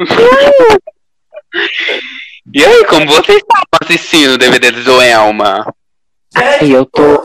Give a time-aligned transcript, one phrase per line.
[2.52, 5.72] E aí, como vocês estavam assistindo o DVD do Joelma?
[6.34, 7.22] Ai, eu tô.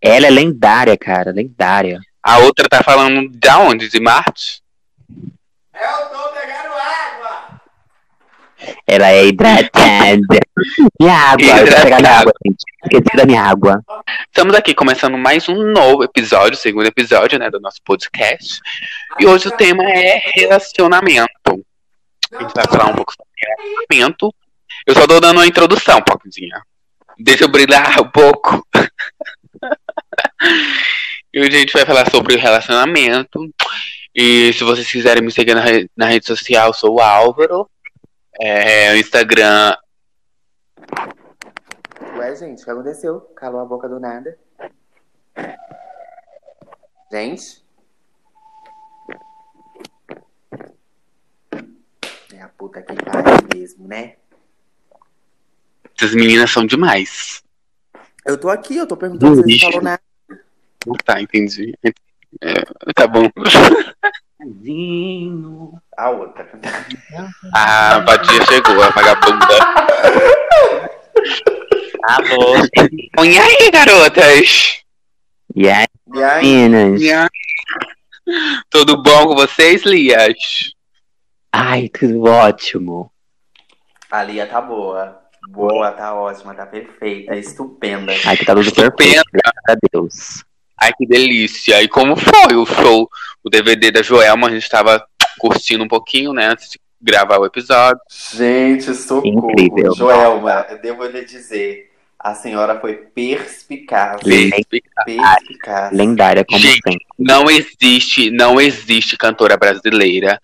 [0.00, 2.00] Ela é lendária, cara, lendária.
[2.22, 3.88] A outra tá falando de onde?
[3.88, 4.60] De Marte?
[5.08, 7.25] Eu tô pegando água!
[8.86, 10.20] Ela é hidratada.
[11.00, 12.64] Minha água, eu vou pegar minha água, gente.
[12.82, 13.82] Esqueci da minha água.
[14.26, 18.60] Estamos aqui começando mais um novo episódio, segundo episódio, né, do nosso podcast.
[19.20, 21.62] E hoje o tema é relacionamento.
[22.32, 24.34] A gente vai falar um pouco sobre relacionamento.
[24.86, 26.62] Eu só tô dando uma introdução, Poquinha.
[27.18, 28.66] Deixa eu brilhar um pouco.
[31.32, 33.48] e hoje a gente vai falar sobre relacionamento.
[34.14, 37.68] E se vocês quiserem me seguir na, re- na rede social, eu sou o Álvaro.
[38.38, 39.76] É, o Instagram
[42.16, 43.20] Ué, gente, o que aconteceu?
[43.36, 44.38] Calou a boca do nada.
[47.12, 47.64] Gente?
[52.32, 54.16] É a puta que pariu mesmo, né?
[55.96, 57.42] Essas meninas são demais.
[58.24, 60.02] Eu tô aqui, eu tô perguntando se você falou nada.
[61.04, 61.74] Tá, entendi.
[62.42, 63.30] É, tá bom.
[65.96, 66.46] A outra.
[67.54, 69.46] A Badia chegou, a vagabunda.
[72.04, 73.24] Alô.
[73.24, 74.82] E aí, garotas?
[75.54, 76.42] E aí, E aí?
[76.44, 77.00] meninas?
[77.00, 77.28] E aí?
[78.70, 80.36] Tudo bom com vocês, Lias?
[81.52, 83.10] Ai, tudo ótimo.
[84.10, 85.18] A Lia tá boa.
[85.48, 88.12] Boa, tá ótima, tá perfeita, estupenda.
[88.26, 88.90] Ai, que tá tudo Estupenda.
[88.96, 90.44] perfeito, graças a Deus.
[90.80, 91.82] Ai, que delícia.
[91.82, 93.08] E como foi o show,
[93.42, 94.48] o DVD da Joelma?
[94.48, 95.04] A gente tava
[95.38, 98.00] curtindo um pouquinho, né, antes de gravar o episódio.
[98.34, 99.50] Gente, socorro.
[99.50, 99.94] Incrível.
[99.94, 104.20] Joelma, eu devo lhe dizer, a senhora foi perspicaz.
[104.22, 104.50] Sim.
[105.04, 105.92] Perspicaz.
[105.92, 106.74] Lendária como Gente.
[106.82, 106.98] sempre.
[107.18, 110.40] Não existe, não existe cantora brasileira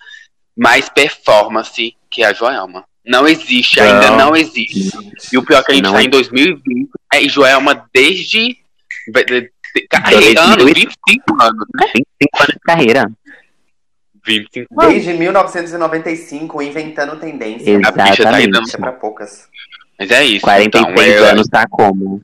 [0.57, 2.85] mais performance que a Joelma.
[3.05, 3.87] Não existe, Não.
[3.87, 4.91] ainda não existe.
[5.33, 7.89] E o pior é que a gente Não tá é- em 2020, é, e Joelma
[7.93, 8.57] desde de-
[9.09, 9.51] de- de-
[9.89, 10.75] carregando 2008.
[10.75, 11.87] 25 anos, né?
[11.95, 13.13] 25 anos de carreira.
[14.25, 14.95] 25 anos.
[14.95, 17.81] Desde 1995, inventando tendência.
[17.85, 19.49] A bicha tá é pra poucas.
[19.99, 20.43] Mas é isso.
[20.43, 22.23] 46 então, é- anos tá como?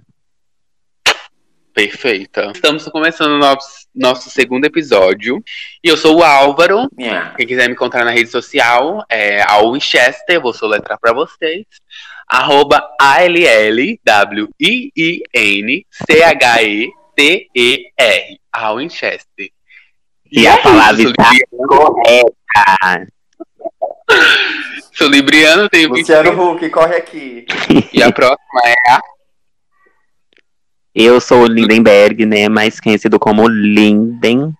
[1.74, 2.50] Perfeita.
[2.52, 5.40] Estamos começando o nosso, nosso segundo episódio.
[5.82, 6.88] E eu sou o Álvaro.
[6.98, 7.34] Yeah.
[7.36, 11.64] Quem quiser me encontrar na rede social é Al Winchester, vou soletrar pra vocês.
[12.26, 12.82] Arroba
[17.18, 18.40] A-L-L-W-I-N-C-H-E-T-E-R.
[18.52, 19.50] Al Winchester.
[20.30, 23.06] E a palavra está correta.
[24.92, 27.46] sou libriano, tenho 20 Luciano Huck, corre aqui.
[27.92, 29.00] E a próxima é a
[30.94, 32.48] Eu sou o Lindenberg, né?
[32.48, 34.52] Mais conhecido como Linden.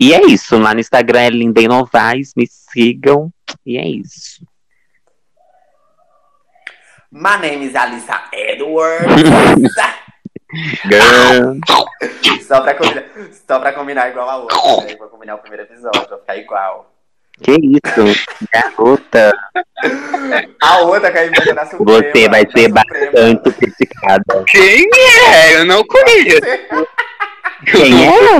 [0.00, 0.58] E é isso.
[0.58, 2.32] Lá no Instagram é Linden Novaes.
[2.36, 3.30] Me sigam.
[3.64, 4.44] E é isso.
[7.10, 9.06] My name is Alissa Edwards.
[12.46, 13.04] Só, pra combinar,
[13.46, 14.86] só pra combinar igual a outra.
[14.86, 14.96] Né?
[14.96, 16.92] Vou combinar o primeiro episódio, pra ficar igual.
[17.42, 18.26] que isso?
[18.52, 19.32] Garota.
[20.62, 22.02] A outra inventa da Suprema.
[22.12, 22.74] Você vai ser Suprema.
[22.74, 24.44] bastante criticada.
[24.46, 24.88] Quem
[25.26, 25.56] é?
[25.60, 26.86] Eu não conheço.
[27.70, 28.38] Quem é?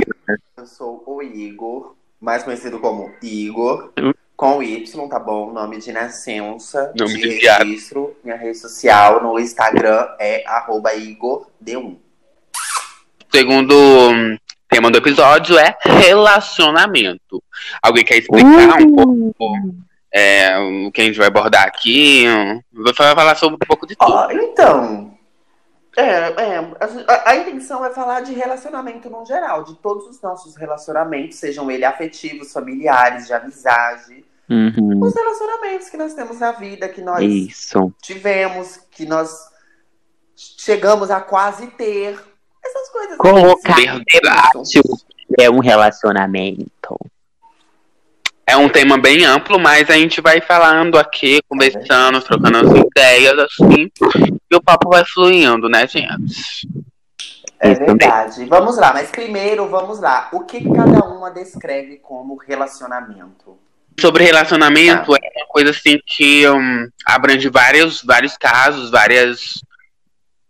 [0.57, 3.91] Eu sou o Igor, mais conhecido como Igor,
[4.35, 5.51] com Y, tá bom?
[5.51, 7.63] Nome de nascença, Nome de de viado.
[7.63, 8.15] registro.
[8.23, 11.97] Minha rede social no Instagram é arroba IgorD1.
[13.31, 14.37] Segundo hum,
[14.69, 17.43] tema do episódio é relacionamento.
[17.81, 19.55] Alguém quer explicar um pouco
[20.13, 22.25] é, o que a gente vai abordar aqui?
[22.71, 24.11] Vou fa- falar sobre um pouco de tudo.
[24.11, 25.17] Ó, então,
[25.95, 26.57] é, é,
[27.07, 31.69] a, a intenção é falar de relacionamento no geral, de todos os nossos relacionamentos, sejam
[31.69, 34.25] eles afetivos, familiares, de amizade.
[34.49, 34.99] Uhum.
[35.03, 37.93] Os relacionamentos que nós temos na vida, que nós Isso.
[38.01, 39.29] tivemos, que nós
[40.35, 42.17] chegamos a quase ter.
[42.67, 43.17] Essas coisas.
[43.17, 44.81] Colocar Verdade.
[45.39, 46.97] É um relacionamento.
[48.49, 53.37] É um tema bem amplo, mas a gente vai falando aqui, conversando, trocando as ideias,
[53.39, 53.91] assim,
[54.49, 56.65] e o papo vai fluindo, né, gente?
[57.59, 58.45] É verdade.
[58.45, 60.29] Vamos lá, mas primeiro, vamos lá.
[60.31, 63.57] O que cada uma descreve como relacionamento?
[63.99, 69.55] Sobre relacionamento, é uma coisa assim que hum, abrange vários, vários casos, várias.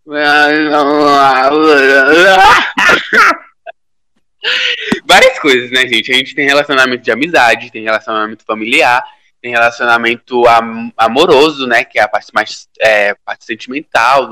[5.06, 6.12] várias coisas, né, gente?
[6.12, 9.04] A gente tem relacionamento de amizade, tem relacionamento familiar,
[9.42, 11.84] tem relacionamento am- amoroso, né?
[11.84, 14.30] Que é a parte mais é, parte sentimental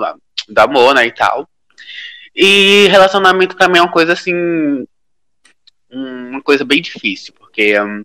[0.48, 1.08] do, amor, né?
[1.08, 1.50] E tal.
[2.34, 4.86] E relacionamento também é uma coisa assim.
[5.92, 7.78] Uma coisa bem difícil, porque.
[7.80, 8.02] hum,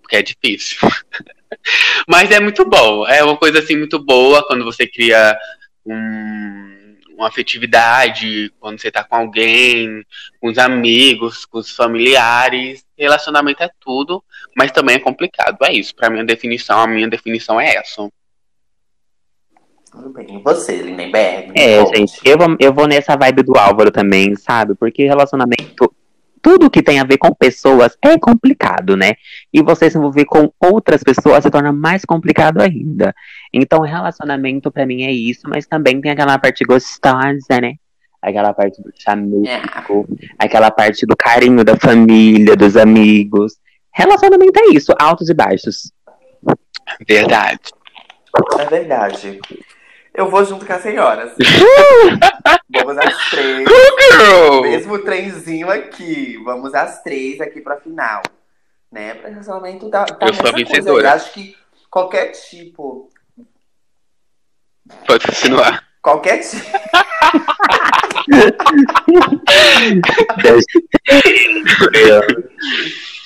[0.00, 0.76] porque é difícil.
[2.08, 3.06] Mas é muito bom.
[3.06, 5.38] É uma coisa assim muito boa quando você cria
[5.86, 6.69] um,
[7.20, 10.02] uma afetividade, quando você tá com alguém,
[10.40, 12.82] com os amigos, com os familiares.
[12.96, 14.24] Relacionamento é tudo,
[14.56, 15.58] mas também é complicado.
[15.64, 15.94] É isso.
[15.94, 18.08] Para minha definição, a minha definição é essa.
[19.92, 20.38] Tudo bem.
[20.38, 21.52] E você, Lindenberg?
[21.54, 24.74] É, gente, eu vou, eu vou nessa vibe do Álvaro também, sabe?
[24.74, 25.92] Porque relacionamento,
[26.42, 29.14] tudo que tem a ver com pessoas é complicado, né?
[29.52, 33.14] E você se envolver com outras pessoas se torna mais complicado ainda.
[33.52, 37.74] Então, relacionamento para mim é isso, mas também tem aquela parte gostosa, né?
[38.22, 39.62] Aquela parte do chamego, é.
[40.38, 43.54] aquela parte do carinho da família, dos amigos.
[43.92, 45.90] Relacionamento é isso, altos e baixos.
[47.06, 47.60] Verdade.
[48.58, 49.40] É verdade.
[50.20, 51.32] Eu vou junto com as senhoras.
[52.68, 53.66] Vamos às três.
[54.60, 56.36] Mesmo trenzinho aqui.
[56.44, 58.20] Vamos às três aqui pra final.
[58.92, 59.14] Né?
[59.14, 61.08] Pra relacionamento tá, tá Eu sou a vencedora.
[61.08, 61.56] Eu acho que
[61.90, 63.08] qualquer tipo.
[65.06, 65.88] Pode continuar.
[66.02, 66.60] Qualquer tipo.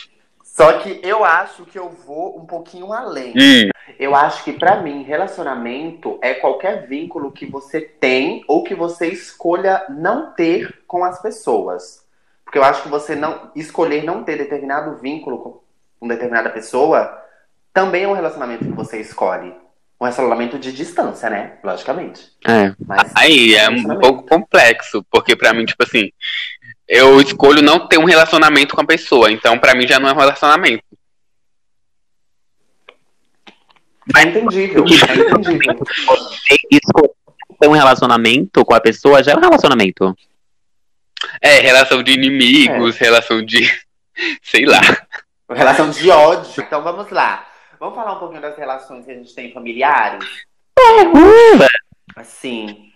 [0.54, 3.34] Só que eu acho que eu vou um pouquinho além.
[3.36, 3.70] Hum.
[3.98, 9.08] Eu acho que para mim, relacionamento é qualquer vínculo que você tem ou que você
[9.08, 12.06] escolha não ter com as pessoas.
[12.44, 15.64] Porque eu acho que você não escolher não ter determinado vínculo
[15.98, 17.20] com determinada pessoa
[17.72, 19.52] também é um relacionamento que você escolhe.
[20.00, 21.58] Um relacionamento de distância, né?
[21.64, 22.30] Logicamente.
[22.46, 22.72] É.
[22.86, 26.12] Mas Aí é um pouco complexo, porque para mim, tipo assim,
[26.88, 29.31] eu escolho não ter um relacionamento com a pessoa.
[29.31, 30.84] Então, para mim, já não é um relacionamento.
[34.16, 34.84] É entendível.
[34.84, 35.76] É entendível.
[36.70, 37.14] Escolher
[37.58, 40.14] ter um relacionamento com a pessoa já é um relacionamento.
[41.40, 43.04] É, relação de inimigos, é.
[43.04, 43.60] relação de.
[44.42, 44.81] sei lá.
[45.48, 46.62] Relação de ódio.
[46.62, 47.46] Então vamos lá.
[47.81, 50.25] Vamos falar um pouquinho das relações que a gente tem familiares?
[50.78, 51.66] Uhum.
[52.16, 52.90] Assim.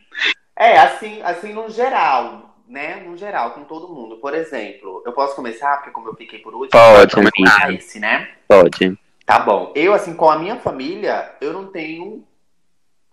[0.57, 4.17] É, assim, assim no geral né, no geral, com todo mundo.
[4.19, 8.29] Por exemplo, eu posso começar, porque como eu fiquei por último, pode começar esse, né?
[8.47, 8.99] Pode.
[9.25, 9.73] Tá bom.
[9.75, 12.25] Eu, assim, com a minha família, eu não tenho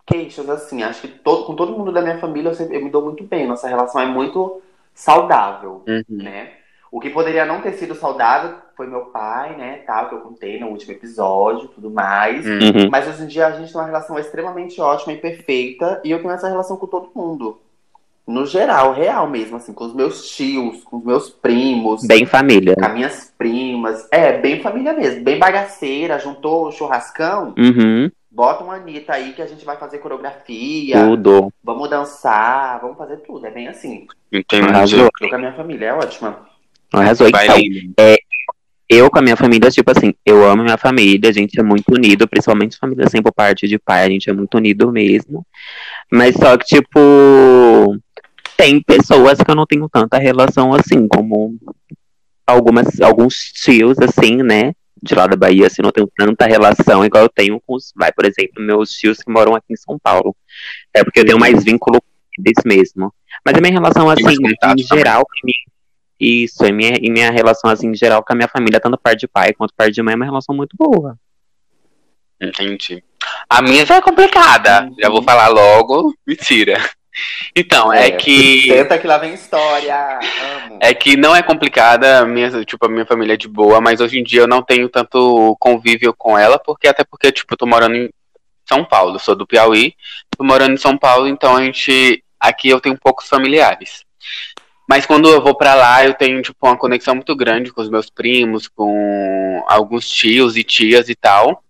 [0.06, 0.84] queixas, assim.
[0.84, 3.24] Acho que todo, com todo mundo da minha família eu, sempre, eu me dou muito
[3.24, 3.48] bem.
[3.48, 4.62] Nossa relação é muito
[4.94, 6.04] saudável, uhum.
[6.10, 6.52] né?
[6.92, 10.60] O que poderia não ter sido saudável foi meu pai, né, tal, que eu contei
[10.60, 12.46] no último episódio, tudo mais.
[12.46, 12.90] Uhum.
[12.90, 16.20] Mas hoje em dia a gente tem uma relação extremamente ótima e perfeita, e eu
[16.20, 17.60] tenho essa relação com todo mundo
[18.28, 22.06] no geral, real mesmo, assim, com os meus tios, com os meus primos.
[22.06, 22.76] Bem família.
[22.76, 24.08] Com as minhas primas.
[24.12, 25.24] É, bem família mesmo.
[25.24, 27.54] Bem bagaceira, juntou o churrascão.
[27.58, 28.10] Uhum.
[28.32, 31.06] Bota uma Anitta aí que a gente vai fazer coreografia.
[31.06, 31.54] Tudo.
[31.64, 33.46] Vamos dançar, vamos fazer tudo.
[33.46, 34.08] É bem assim.
[34.32, 34.68] Entendi.
[34.68, 35.10] Arrasou.
[35.22, 36.40] Eu com a minha família, é ótima.
[36.92, 37.28] Arrasou.
[37.28, 37.40] Então,
[38.00, 38.18] é,
[38.90, 41.94] eu com a minha família, tipo assim, eu amo minha família, a gente é muito
[41.94, 45.46] unido, principalmente família sempre por parte de pai, a gente é muito unido mesmo.
[46.12, 47.98] Mas só que, tipo,
[48.58, 51.58] tem pessoas que eu não tenho tanta relação assim, como
[52.46, 54.74] algumas, alguns tios, assim, né?
[55.02, 58.12] De lá da Bahia, assim, não tenho tanta relação igual eu tenho com os, vai,
[58.12, 60.36] por exemplo, meus tios que moram aqui em São Paulo.
[60.94, 62.02] É porque eu tenho mais vínculo
[62.38, 63.14] deles mesmo.
[63.46, 64.36] Mas a minha relação, assim,
[64.78, 65.26] em geral,
[66.20, 69.22] isso, e minha, e minha relação, assim, em geral, com a minha família, tanto parte
[69.22, 71.18] de pai quanto parte de mãe, é uma relação muito boa.
[72.42, 73.04] Entendi.
[73.50, 74.90] A minha já é complicada.
[75.00, 76.14] Já vou falar logo.
[76.26, 76.78] Mentira.
[77.56, 78.68] Então, é, é que.
[78.68, 80.20] Tenta que lá vem história.
[80.66, 80.80] Amo.
[80.82, 84.20] É que não é complicada, minha, tipo, a minha família é de boa, mas hoje
[84.20, 87.66] em dia eu não tenho tanto convívio com ela, porque até porque, tipo, eu tô
[87.66, 88.10] morando em
[88.68, 89.94] São Paulo, sou do Piauí,
[90.38, 92.22] tô morando em São Paulo, então a gente.
[92.40, 94.04] Aqui eu tenho poucos familiares.
[94.88, 97.90] Mas quando eu vou para lá, eu tenho, tipo, uma conexão muito grande com os
[97.90, 101.64] meus primos, com alguns tios e tias e tal.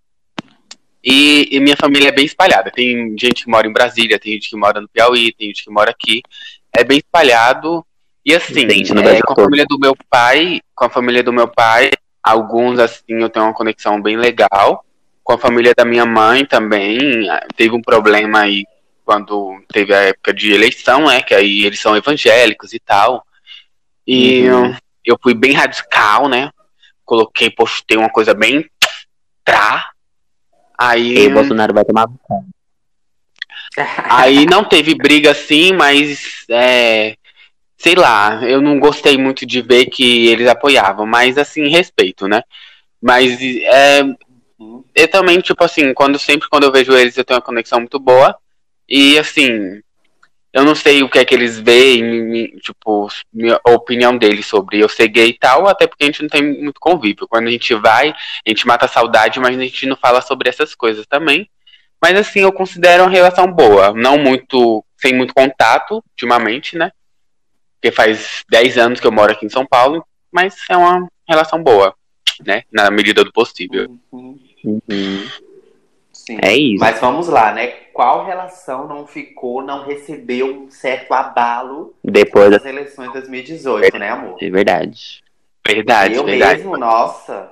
[1.05, 2.71] E, e, minha família é bem espalhada.
[2.71, 5.69] Tem gente que mora em Brasília, tem gente que mora no Piauí, tem gente que
[5.69, 6.23] mora aqui.
[6.75, 7.85] É bem espalhado.
[8.25, 11.91] E assim, é, com a família do meu pai, com a família do meu pai,
[12.23, 14.83] alguns assim eu tenho uma conexão bem legal.
[15.23, 18.65] Com a família da minha mãe também, ah, teve um problema aí
[19.03, 21.21] quando teve a época de eleição, né?
[21.21, 23.23] Que aí eles são evangélicos e tal.
[24.07, 24.65] E uhum.
[24.65, 26.49] eu, eu fui bem radical, né?
[27.05, 28.67] Coloquei, postei uma coisa bem
[29.43, 29.87] tra,
[30.77, 31.17] Aí.
[31.17, 32.07] E Bolsonaro vai tomar.
[34.09, 37.15] Aí não teve briga assim, mas é,
[37.77, 42.41] sei lá, eu não gostei muito de ver que eles apoiavam, mas assim, respeito, né?
[43.01, 44.01] Mas é,
[44.95, 47.99] eu também, tipo assim, quando sempre quando eu vejo eles eu tenho uma conexão muito
[47.99, 48.35] boa.
[48.87, 49.81] E assim,
[50.55, 53.09] eu não sei o que é que eles veem, tipo,
[53.61, 56.41] a opinião deles sobre eu ser gay e tal, até porque a gente não tem
[56.41, 57.27] muito convívio.
[57.27, 60.47] Quando a gente vai, a gente mata a saudade, mas a gente não fala sobre
[60.47, 61.49] essas coisas também.
[62.01, 63.91] Mas assim, eu considero uma relação boa.
[63.91, 66.89] Não muito, sem muito contato, ultimamente, né?
[67.73, 71.61] Porque faz 10 anos que eu moro aqui em São Paulo, mas é uma relação
[71.61, 71.93] boa,
[72.45, 72.63] né?
[72.71, 73.99] Na medida do possível.
[74.09, 74.39] Uhum.
[74.63, 75.27] Uhum.
[76.25, 76.39] Sim.
[76.41, 76.79] É isso.
[76.79, 77.67] Mas vamos lá, né?
[77.93, 84.09] Qual relação não ficou, não recebeu um certo abalo depois das eleições de 2018, né,
[84.09, 84.37] amor?
[84.41, 85.23] É verdade.
[85.65, 86.57] Verdade, eu verdade.
[86.57, 87.51] mesmo, nossa.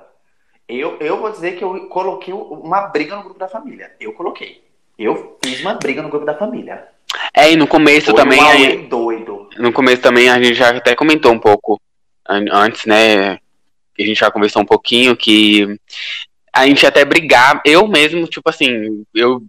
[0.68, 3.92] Eu, eu vou dizer que eu coloquei uma briga no grupo da família.
[4.00, 4.62] Eu coloquei.
[4.98, 6.88] Eu fiz uma briga no grupo da família.
[7.32, 8.78] É, e no começo Foi também.
[8.78, 9.48] Um doido.
[9.58, 11.80] No começo também a gente já até comentou um pouco
[12.28, 13.32] antes, né?
[13.32, 15.78] A gente já conversou um pouquinho que
[16.54, 19.42] a gente até brigava, eu mesmo, tipo assim, eu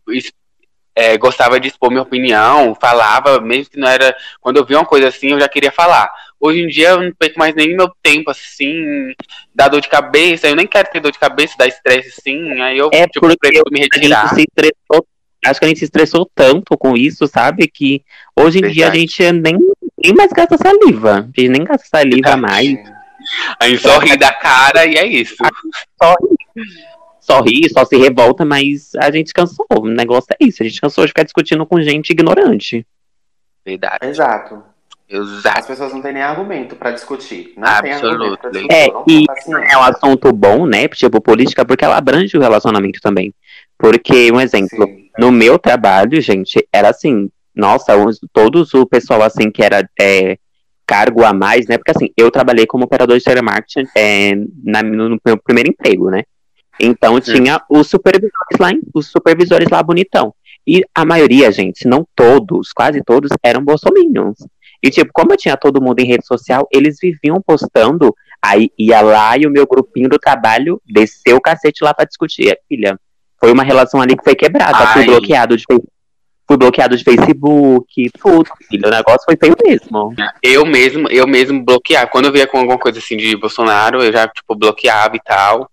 [0.95, 4.15] é, gostava de expor minha opinião, falava, mesmo que não era.
[4.41, 6.09] Quando eu via uma coisa assim, eu já queria falar.
[6.39, 9.13] Hoje em dia eu não perco mais nem meu tempo, assim,
[9.53, 12.77] dá dor de cabeça, eu nem quero ter dor de cabeça, dá estresse assim, aí
[12.77, 14.33] eu é tipo, prefiro me retirar.
[14.33, 15.05] se estressou,
[15.45, 17.67] acho que a gente se estressou tanto com isso, sabe?
[17.67, 18.01] Que
[18.35, 18.73] hoje em Verdade.
[18.73, 19.57] dia a gente nem,
[20.03, 21.19] nem mais gasta saliva.
[21.19, 22.41] A gente nem gasta saliva Verdade.
[22.41, 22.95] mais.
[23.59, 25.35] A gente só ri da cara e é isso.
[26.01, 26.44] Só ri
[27.19, 29.65] só ri, só se revolta, mas a gente cansou.
[29.71, 30.61] O negócio é isso.
[30.61, 32.85] A gente cansou de ficar discutindo com gente ignorante.
[33.65, 33.97] Verdade.
[34.03, 34.63] Exato.
[35.07, 35.59] Exato.
[35.59, 37.53] As pessoas não têm nem argumento para discutir.
[37.57, 39.25] Não tem argumento É, e
[39.69, 40.87] é um assunto bom, né?
[40.87, 43.33] Tipo, política, porque ela abrange o relacionamento também.
[43.77, 45.09] Porque, um exemplo, Sim.
[45.17, 47.93] no meu trabalho, gente, era assim, nossa,
[48.33, 50.37] todos o pessoal assim que era é,
[50.85, 51.77] cargo a mais, né?
[51.77, 56.23] Porque assim, eu trabalhei como operador de telemarketing é, na, no meu primeiro emprego, né?
[56.79, 60.33] Então tinha os supervisores lá, os supervisores lá bonitão.
[60.67, 64.37] E a maioria, gente, se não todos, quase todos, eram bolsominions.
[64.81, 69.01] E tipo, como eu tinha todo mundo em rede social, eles viviam postando, aí ia
[69.01, 72.57] lá e o meu grupinho do trabalho desceu o cacete lá para discutir.
[72.67, 72.99] Filha,
[73.39, 74.93] foi uma relação ali que foi quebrada, Ai.
[74.93, 75.63] fui bloqueado de
[76.47, 78.87] fui bloqueado de Facebook, tudo, filho.
[78.87, 80.13] O negócio foi feio mesmo.
[80.43, 82.07] Eu mesmo, eu mesmo bloqueava.
[82.07, 85.69] Quando eu via com alguma coisa assim de Bolsonaro, eu já, tipo, bloqueava e tal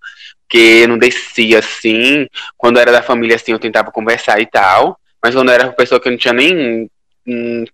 [0.52, 2.28] porque não descia assim.
[2.58, 5.00] Quando era da família assim, eu tentava conversar e tal.
[5.22, 6.90] Mas quando era pessoa que eu não tinha nem.
[7.24, 7.64] Não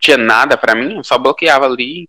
[0.00, 2.08] tinha nada para mim, eu só bloqueava ali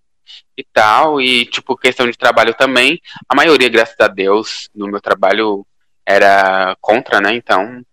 [0.58, 1.22] e tal.
[1.22, 3.00] E, tipo, questão de trabalho também.
[3.28, 5.64] A maioria, graças a Deus, no meu trabalho
[6.04, 7.36] era contra, né?
[7.36, 7.84] Então.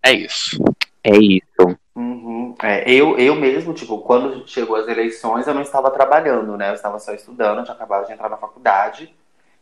[0.00, 0.62] É isso.
[1.02, 1.76] É isso.
[1.96, 2.54] Uhum.
[2.62, 6.70] É, eu, eu mesmo, tipo, quando chegou as eleições, eu não estava trabalhando, né?
[6.70, 9.12] Eu estava só estudando, eu tinha acabado de entrar na faculdade.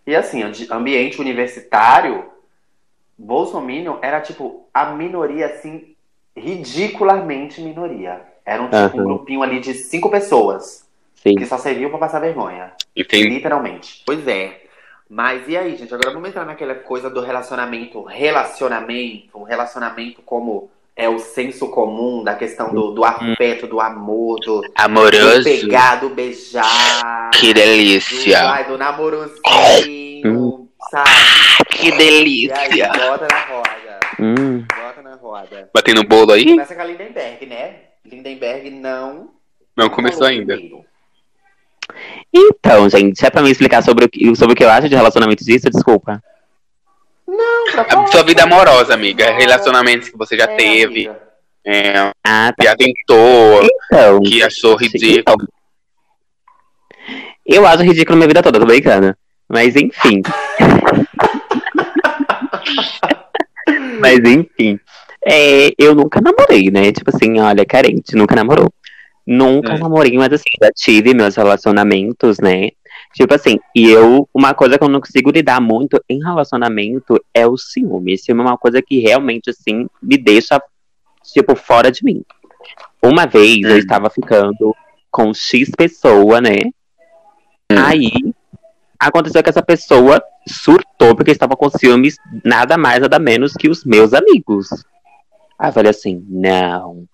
[0.06, 2.26] E assim, ambiente universitário,
[3.16, 5.94] Bolsonaro era tipo a minoria, assim,
[6.36, 8.20] ridicularmente minoria.
[8.44, 9.02] Era um, tipo, uhum.
[9.02, 10.86] um grupinho ali de cinco pessoas.
[11.14, 11.36] Sim.
[11.36, 12.72] Que só serviam para passar vergonha.
[12.94, 13.28] Entendi.
[13.28, 14.02] Literalmente.
[14.04, 14.62] Pois é.
[15.08, 15.94] Mas e aí, gente?
[15.94, 18.02] Agora vamos entrar naquela coisa do relacionamento.
[18.02, 19.38] Relacionamento.
[19.38, 24.62] Um relacionamento como é o senso comum da questão do, do afeto, do amor, do,
[24.76, 25.38] Amoroso.
[25.38, 27.30] do pegar, do beijar.
[27.32, 28.40] Que delícia.
[28.40, 31.10] Do, ai, do namorozinho, sabe?
[31.70, 32.76] Que delícia.
[32.76, 34.00] E aí, bota na roda.
[34.20, 34.64] Hum.
[34.76, 35.70] Bota na roda.
[35.74, 36.44] Batendo bolo aí?
[36.44, 37.74] Começa com a Lindenberg, né?
[38.04, 39.30] Lindenberg não.
[39.76, 40.54] Não começou ainda.
[40.54, 40.84] Primeiro.
[42.32, 44.94] Então, gente, se é pra me explicar sobre o, sobre o que eu acho de
[44.94, 46.22] relacionamentos disso, desculpa.
[47.36, 49.32] Não, pra A sua vida amorosa, amiga.
[49.32, 51.10] Relacionamentos que você já é, teve.
[51.64, 52.64] É, ah, tá.
[52.64, 53.64] Já tentou.
[53.64, 55.18] Então, que achou ridículo.
[55.18, 55.36] Então,
[57.46, 59.14] eu acho ridículo minha vida toda, tô brincando.
[59.48, 60.22] Mas enfim.
[64.00, 64.80] Mas enfim.
[65.26, 66.92] É, eu nunca namorei, né?
[66.92, 68.70] Tipo assim, olha, carente, nunca namorou.
[69.26, 69.78] Nunca é.
[69.78, 72.68] namorei, mas assim, já tive meus relacionamentos, né?
[73.14, 77.46] Tipo assim, e eu, uma coisa que eu não consigo lidar muito em relacionamento é
[77.46, 78.18] o ciúme.
[78.18, 80.60] Ciúme é uma coisa que realmente, assim, me deixa,
[81.32, 82.22] tipo, fora de mim.
[83.00, 83.68] Uma vez hum.
[83.68, 84.74] eu estava ficando
[85.12, 86.58] com X pessoa, né?
[87.70, 87.76] Hum.
[87.78, 88.10] Aí
[88.98, 93.84] aconteceu que essa pessoa surtou porque estava com ciúmes nada mais, nada menos que os
[93.84, 94.70] meus amigos.
[95.56, 97.06] Aí eu falei assim, não.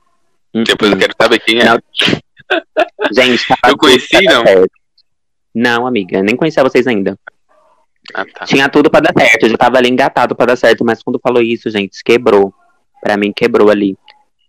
[0.55, 1.65] Depois eu quero saber quem é.
[1.65, 1.79] Não.
[3.13, 4.45] Gente, eu conheci, não?
[4.47, 4.80] Certo.
[5.55, 7.19] Não, amiga, nem conhecia vocês ainda.
[8.15, 8.45] Ah, tá.
[8.45, 11.21] Tinha tudo para dar certo, eu já tava ali engatado pra dar certo, mas quando
[11.23, 12.53] falou isso, gente, quebrou.
[13.03, 13.97] Pra mim, quebrou ali.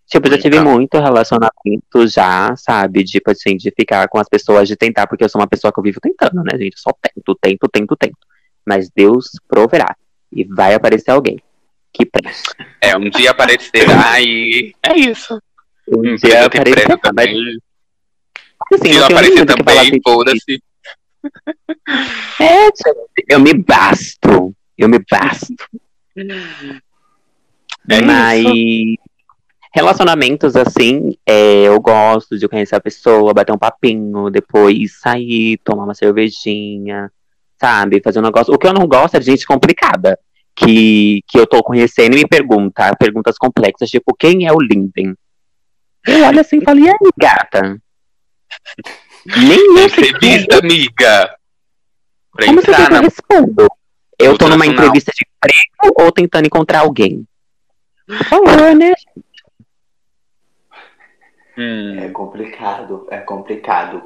[0.07, 0.69] Tipo, já tive então.
[0.71, 3.03] muito relacionamento já, sabe?
[3.05, 5.79] Tipo assim, de ficar com as pessoas, de tentar, porque eu sou uma pessoa que
[5.79, 6.77] eu vivo tentando, né, gente?
[6.79, 8.17] Só tento, tento, tento, tento.
[8.65, 9.95] Mas Deus proverá.
[10.33, 11.39] E vai aparecer alguém
[11.93, 12.53] que presta.
[12.81, 15.41] É, um dia aparecerá e é isso.
[15.87, 17.57] Um Empresa dia tem aparecer, pressa mas, também.
[18.73, 20.63] assim, Se não aparecer também, de- foda-se.
[22.39, 22.69] É,
[23.29, 24.55] eu me basto.
[24.77, 25.53] Eu me basto.
[27.89, 28.97] É Mas
[29.73, 35.85] relacionamentos assim, é, eu gosto de conhecer a pessoa, bater um papinho, depois sair, tomar
[35.85, 37.11] uma cervejinha,
[37.59, 38.01] sabe?
[38.03, 38.53] Fazer um negócio.
[38.53, 40.19] O que eu não gosto é de gente complicada.
[40.53, 45.15] Que, que eu tô conhecendo e me pergunta perguntas complexas, tipo, quem é o Linden?
[46.05, 47.81] Eu olho assim e falo, e aí, gata?
[49.25, 50.09] Nem eu quem é.
[50.09, 51.35] Entrevista, amiga.
[52.33, 53.01] Pra Como você quer entrar que eu na.
[53.01, 53.67] respondo?
[54.19, 57.25] Eu tô numa entrevista de emprego ou tentando encontrar alguém?
[58.07, 58.93] Por favor, né?
[61.57, 64.03] Hum, É complicado, é complicado.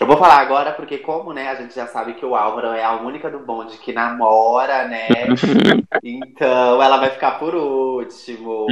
[0.00, 2.82] Eu vou falar agora porque, como, né, a gente já sabe que o Álvaro é
[2.82, 5.08] a única do bonde que namora, né?
[6.02, 8.66] Então ela vai ficar por último.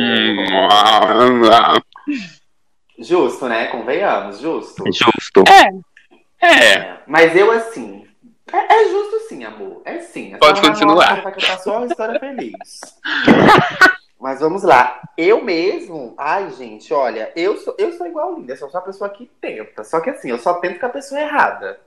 [3.00, 3.66] Justo, né?
[3.66, 4.84] Convenhamos, justo.
[4.86, 5.44] Justo.
[6.42, 8.06] É, Mas eu, assim.
[8.52, 9.82] É, é justo sim, amor.
[9.84, 10.34] É sim.
[10.34, 11.22] É Pode só uma continuar.
[11.22, 12.52] Pra contar só uma história feliz.
[14.20, 15.00] Mas vamos lá.
[15.16, 16.14] Eu mesmo.
[16.18, 18.52] Ai, gente, olha, eu sou, eu sou igual linda.
[18.52, 19.82] Eu sou só a pessoa que tenta.
[19.84, 21.80] Só que assim, eu só tento com a pessoa errada.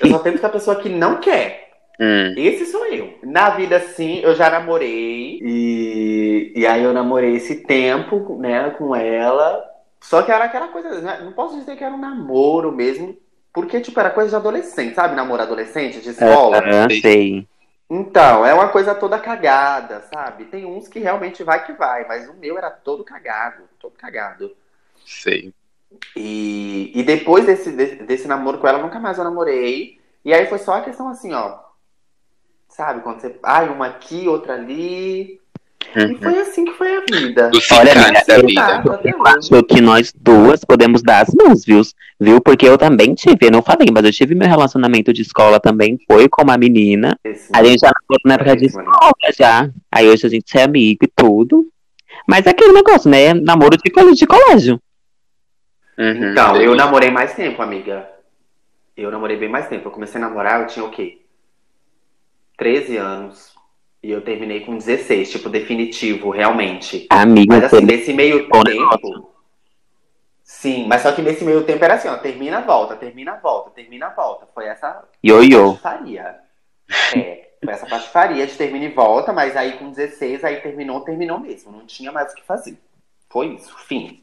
[0.00, 1.72] Eu só tento com a pessoa que não quer.
[2.00, 3.18] hum, Esse sou eu.
[3.22, 5.40] Na vida, sim, eu já namorei.
[5.42, 9.62] E, e aí eu namorei esse tempo, né, com ela.
[10.04, 13.16] Só que era aquela coisa, né, não posso dizer que era um namoro mesmo.
[13.50, 15.14] Porque, tipo, era coisa de adolescente, sabe?
[15.14, 16.58] Namoro adolescente, de escola.
[16.58, 17.48] Ah, sei.
[17.88, 20.44] Então, é uma coisa toda cagada, sabe?
[20.46, 24.54] Tem uns que realmente vai que vai, mas o meu era todo cagado, todo cagado.
[25.06, 25.54] sei.
[26.14, 30.00] E, e depois desse, desse, desse namoro com ela, nunca mais eu namorei.
[30.24, 31.60] E aí foi só a questão assim, ó.
[32.68, 33.38] Sabe, quando você.
[33.42, 35.40] Ai, uma aqui, outra ali.
[35.96, 36.18] E Uhum.
[36.18, 37.50] foi assim que foi a vida.
[37.72, 38.60] Olha, cicantes da eu- vida.
[38.60, 41.80] Exato, até Eu acho que nós duas podemos dar as mãos, viu?
[42.18, 42.40] Viu?
[42.40, 45.98] Porque eu também tive, eu não falei, mas eu tive meu relacionamento de escola também,
[46.10, 47.16] foi com uma menina.
[47.24, 49.70] Esse- A gente já namorou na época de escola já.
[49.92, 51.66] Aí hoje a gente é amigo e tudo.
[52.28, 53.34] Mas é aquele negócio, né?
[53.34, 54.14] Namoro de colégio.
[54.16, 54.80] De colégio.
[55.98, 56.30] Uhum.
[56.32, 58.08] Então, eu namorei mais tempo, amiga.
[58.96, 59.88] Eu namorei bem mais tempo.
[59.88, 61.18] Eu comecei a namorar, eu tinha o quê?
[62.56, 63.53] 13 anos.
[64.04, 67.06] E eu terminei com 16, tipo, definitivo, realmente.
[67.08, 69.32] Amigo, Mas assim, nesse meio tempo.
[70.42, 74.10] Sim, mas só que nesse meio tempo era assim, ó, termina, volta, termina, volta, termina,
[74.10, 74.46] volta.
[74.54, 75.72] Foi essa ioiô.
[75.72, 76.36] patifaria.
[77.16, 81.40] É, foi essa patifaria de termina e volta, mas aí com 16, aí terminou, terminou
[81.40, 81.72] mesmo.
[81.72, 82.78] Não tinha mais o que fazer.
[83.30, 84.22] Foi isso, fim.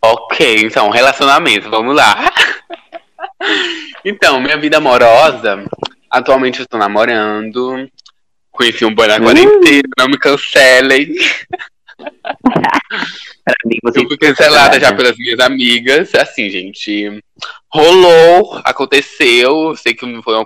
[0.00, 2.14] Ok, então, relacionamento, vamos lá.
[4.04, 5.64] então, minha vida amorosa,
[6.08, 7.90] atualmente eu estou namorando.
[8.58, 11.14] Conheci um boy na quarentena, não me cancelem.
[13.64, 16.12] Mim, você Eu fui cancelada já pelas minhas amigas.
[16.16, 17.22] Assim, gente,
[17.72, 19.76] rolou, aconteceu.
[19.76, 20.44] Sei que não foi uma,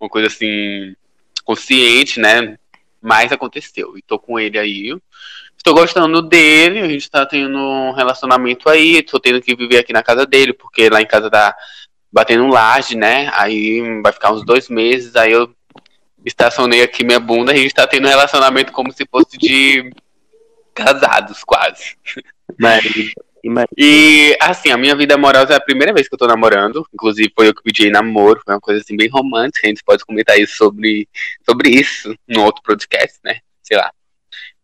[0.00, 0.96] uma coisa assim
[1.44, 2.58] consciente, né?
[3.00, 3.96] Mas aconteceu.
[3.96, 4.92] E tô com ele aí.
[5.56, 9.04] Estou gostando dele, a gente tá tendo um relacionamento aí.
[9.04, 11.54] Tô tendo que viver aqui na casa dele, porque lá em casa tá
[12.12, 13.30] batendo um laje, né?
[13.34, 15.14] Aí vai ficar uns dois meses.
[15.14, 15.54] Aí eu
[16.24, 17.52] estacionei aqui minha bunda.
[17.52, 19.92] A gente tá tendo um relacionamento como se fosse de
[20.74, 21.96] casados, quase.
[22.58, 22.82] Mas,
[23.44, 26.86] mas, E, assim, a minha vida amorosa é a primeira vez que eu tô namorando.
[26.92, 28.40] Inclusive, foi eu que pedi namoro.
[28.44, 29.66] Foi uma coisa, assim, bem romântica.
[29.66, 31.08] A gente pode comentar isso sobre,
[31.44, 33.38] sobre isso no outro podcast, né?
[33.62, 33.90] Sei lá.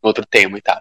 [0.03, 0.81] Outro tema e tal.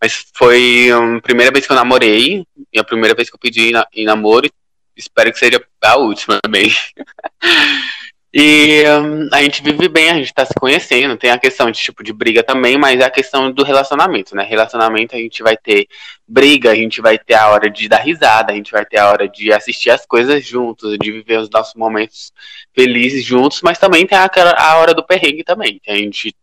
[0.00, 2.46] Mas foi a primeira vez que eu namorei.
[2.72, 4.48] E a primeira vez que eu pedi na- em namoro.
[4.96, 6.70] Espero que seja a última também.
[8.38, 11.16] E hum, a gente vive bem, a gente tá se conhecendo.
[11.16, 14.44] Tem a questão de tipo de briga também, mas é a questão do relacionamento, né?
[14.44, 15.88] Relacionamento a gente vai ter
[16.28, 19.08] briga, a gente vai ter a hora de dar risada, a gente vai ter a
[19.08, 22.30] hora de assistir as coisas juntos, de viver os nossos momentos
[22.74, 25.80] felizes juntos, mas também tem aquela, a hora do perrengue também.
[25.82, 26.36] que A gente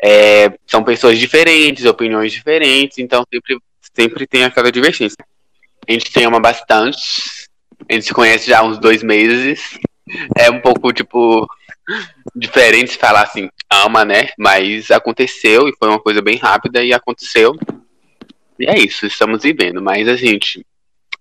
[0.00, 3.58] é, são pessoas diferentes, opiniões diferentes, então sempre,
[3.96, 5.16] sempre tem aquela divergência.
[5.88, 7.00] A gente se ama bastante,
[7.88, 9.80] a gente se conhece já há uns dois meses.
[10.36, 11.46] É um pouco, tipo,
[12.34, 14.30] diferente falar assim, ama, né?
[14.38, 17.54] Mas aconteceu e foi uma coisa bem rápida e aconteceu.
[18.58, 19.80] E é isso, estamos vivendo.
[19.82, 20.64] Mas a gente,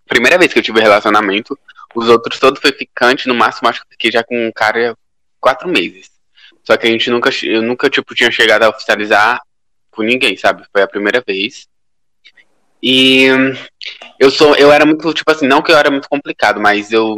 [0.07, 1.57] primeira vez que eu tive relacionamento,
[1.95, 4.95] os outros todos foi ficante, no máximo acho que fiquei já com um cara
[5.39, 6.09] quatro meses.
[6.63, 9.41] Só que a gente nunca, eu nunca, tipo, tinha chegado a oficializar
[9.89, 10.63] com ninguém, sabe?
[10.71, 11.67] Foi a primeira vez.
[12.81, 13.27] E
[14.19, 17.15] eu sou, eu era muito, tipo assim, não que eu era muito complicado, mas eu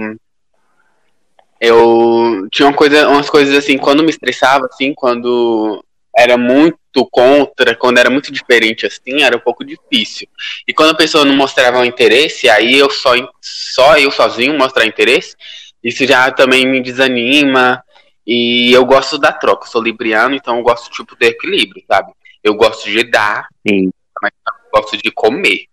[1.63, 5.81] eu tinha uma coisa, umas coisas assim, quando me estressava, assim, quando
[6.13, 6.77] era muito
[7.09, 10.27] contra, quando era muito diferente assim, era um pouco difícil.
[10.67, 14.85] E quando a pessoa não mostrava um interesse, aí eu só, só eu sozinho mostrar
[14.85, 15.37] interesse,
[15.81, 17.81] isso já também me desanima.
[18.27, 22.11] E eu gosto da troca, eu sou libriano, então eu gosto tipo do equilíbrio, sabe?
[22.43, 23.89] Eu gosto de dar, Sim.
[24.21, 25.65] mas eu gosto de comer.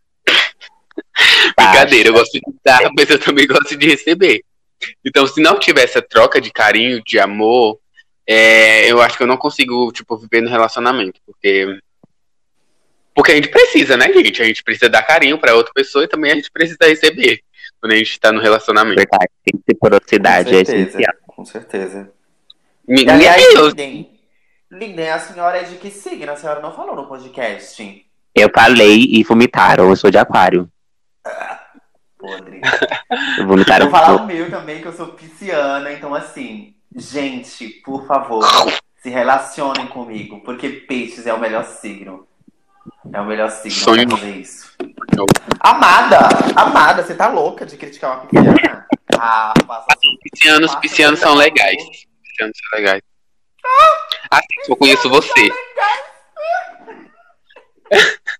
[1.56, 4.44] Brincadeira, eu gosto de dar, mas eu também gosto de receber.
[5.04, 7.78] Então, se não tiver essa troca de carinho, de amor,
[8.26, 11.78] é, eu acho que eu não consigo, tipo, viver no relacionamento, porque
[13.14, 14.40] porque a gente precisa, né, gente?
[14.40, 17.40] A gente precisa dar carinho para outra pessoa e também a gente precisa receber
[17.80, 18.96] quando a gente tá no relacionamento.
[18.96, 20.88] Verdade, reciprocidade Com é certeza.
[20.88, 21.14] essencial.
[21.26, 22.12] Com certeza.
[22.86, 24.10] Me, E aliás, eu- Linden,
[24.70, 26.30] Linden, a senhora é de que signo?
[26.32, 28.06] A senhora não falou no podcast.
[28.34, 30.70] Eu falei e vomitaram, eu sou de aquário.
[32.16, 32.60] Podre.
[33.38, 38.06] Eu vomitaram Vou falar o meu também, que eu sou pisciana, então assim, gente, por
[38.06, 38.44] favor,
[39.02, 42.26] se relacionem comigo, porque peixes é o melhor signo.
[43.12, 44.08] É o melhor signo Sonho.
[44.08, 44.72] pra fazer isso.
[45.58, 46.18] Amada!
[46.54, 48.86] Amada, você tá louca de criticar uma pisciana?
[49.18, 51.82] Ah, faça seu piscianos, piscianos são legais.
[52.22, 53.02] Piscianos são legais.
[54.30, 55.48] Ah, sim, eu conheço você.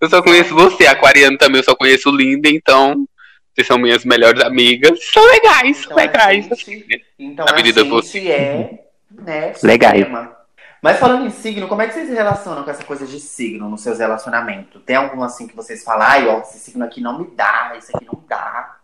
[0.00, 3.06] Eu só conheço você, aquariano também, eu só conheço o Linda, então
[3.54, 4.98] vocês são minhas melhores amigas.
[5.12, 6.44] São legais, são Então a legais.
[6.46, 9.98] gente- Então A a gente é, né, Legais.
[9.98, 10.36] suprema.
[10.82, 13.68] Mas falando em signo, como é que vocês se relacionam com essa coisa de signo
[13.68, 14.80] nos seus relacionamentos?
[14.86, 17.94] Tem algum assim que vocês falam, ai, ó, esse signo aqui não me dá, esse
[17.94, 18.76] aqui não dá.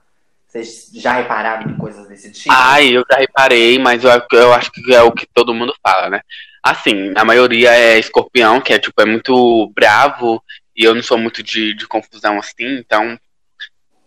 [0.47, 2.55] Vocês já repararam em coisas desse tipo?
[2.55, 6.11] Ai, eu já reparei, mas eu, eu acho que é o que todo mundo fala,
[6.11, 6.21] né?
[6.63, 10.43] Assim, a maioria é escorpião, que é tipo, é muito bravo,
[10.77, 13.19] e eu não sou muito de, de confusão assim, então.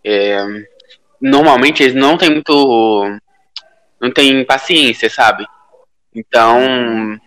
[0.04, 0.38] É,
[1.22, 3.20] normalmente eles não têm muito.
[4.00, 5.46] Não tem paciência, sabe?
[6.16, 7.18] Então.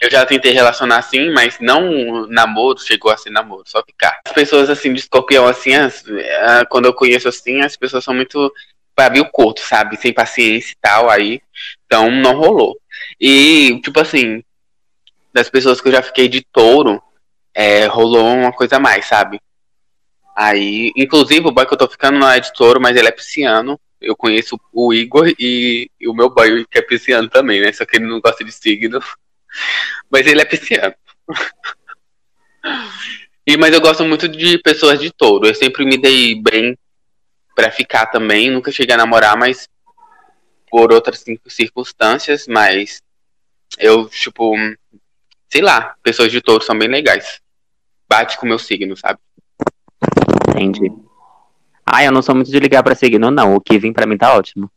[0.00, 4.20] Eu já tentei relacionar assim, mas não namoro, chegou a ser namoro, só ficar.
[4.26, 6.04] As pessoas assim de escorpião, assim, as-
[6.42, 8.52] ah, quando eu conheço assim, as pessoas são muito
[8.94, 9.96] pavio curto, sabe?
[9.96, 11.40] Sem paciência e tal, aí.
[11.84, 12.78] Então não rolou.
[13.20, 14.40] E, tipo assim,
[15.32, 17.02] das pessoas que eu já fiquei de touro,
[17.52, 19.40] é, rolou uma coisa mais, sabe?
[20.40, 23.10] Aí, inclusive, o boy que eu tô ficando não é de touro, mas ele é
[23.10, 23.76] pisciano.
[24.00, 27.72] Eu conheço o Igor e, e o meu boy, que é pisciano também, né?
[27.72, 29.00] Só que ele não gosta de signo.
[30.08, 30.94] Mas ele é pisciano.
[33.46, 35.46] E, mas eu gosto muito de pessoas de touro.
[35.46, 36.76] Eu sempre me dei bem
[37.56, 38.50] pra ficar também.
[38.50, 39.66] Nunca cheguei a namorar, mas
[40.70, 42.46] por outras circunstâncias.
[42.46, 43.00] Mas
[43.78, 44.54] eu, tipo,
[45.48, 47.40] sei lá, pessoas de touro são bem legais.
[48.06, 49.18] Bate com o meu signo, sabe?
[50.48, 50.92] Entendi.
[51.84, 53.54] Ah, eu não sou muito de ligar pra signo, não.
[53.54, 54.70] O que vem pra mim tá ótimo.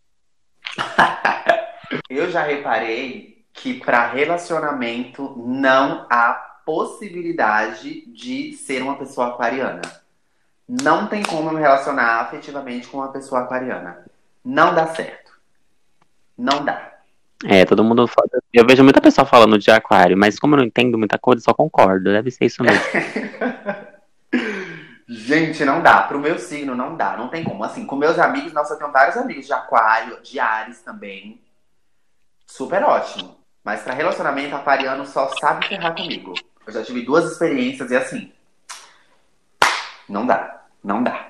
[2.10, 6.34] Eu já reparei que para relacionamento não há
[6.66, 9.82] possibilidade de ser uma pessoa aquariana.
[10.68, 14.06] Não tem como me relacionar afetivamente com uma pessoa aquariana.
[14.44, 15.34] Não dá certo.
[16.38, 16.92] Não dá.
[17.44, 18.30] É, todo mundo fala.
[18.54, 21.54] Eu vejo muita pessoa falando de aquário, mas como eu não entendo muita coisa, só
[21.54, 22.12] concordo.
[22.12, 22.82] Deve ser isso mesmo.
[25.14, 26.04] Gente, não dá.
[26.04, 27.18] Pro meu signo, não dá.
[27.18, 27.66] Não tem como.
[27.66, 31.42] Assim, com meus amigos, nossa, eu tenho vários amigos de aquário, de Ares também.
[32.48, 33.38] Super ótimo.
[33.62, 36.34] Mas pra relacionamento, aquariano só sabe ferrar comigo.
[36.66, 38.32] Eu já tive duas experiências e assim.
[40.08, 40.64] Não dá.
[40.82, 41.30] Não dá.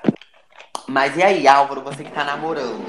[0.86, 2.84] Mas e aí, Álvaro, você que tá namorando?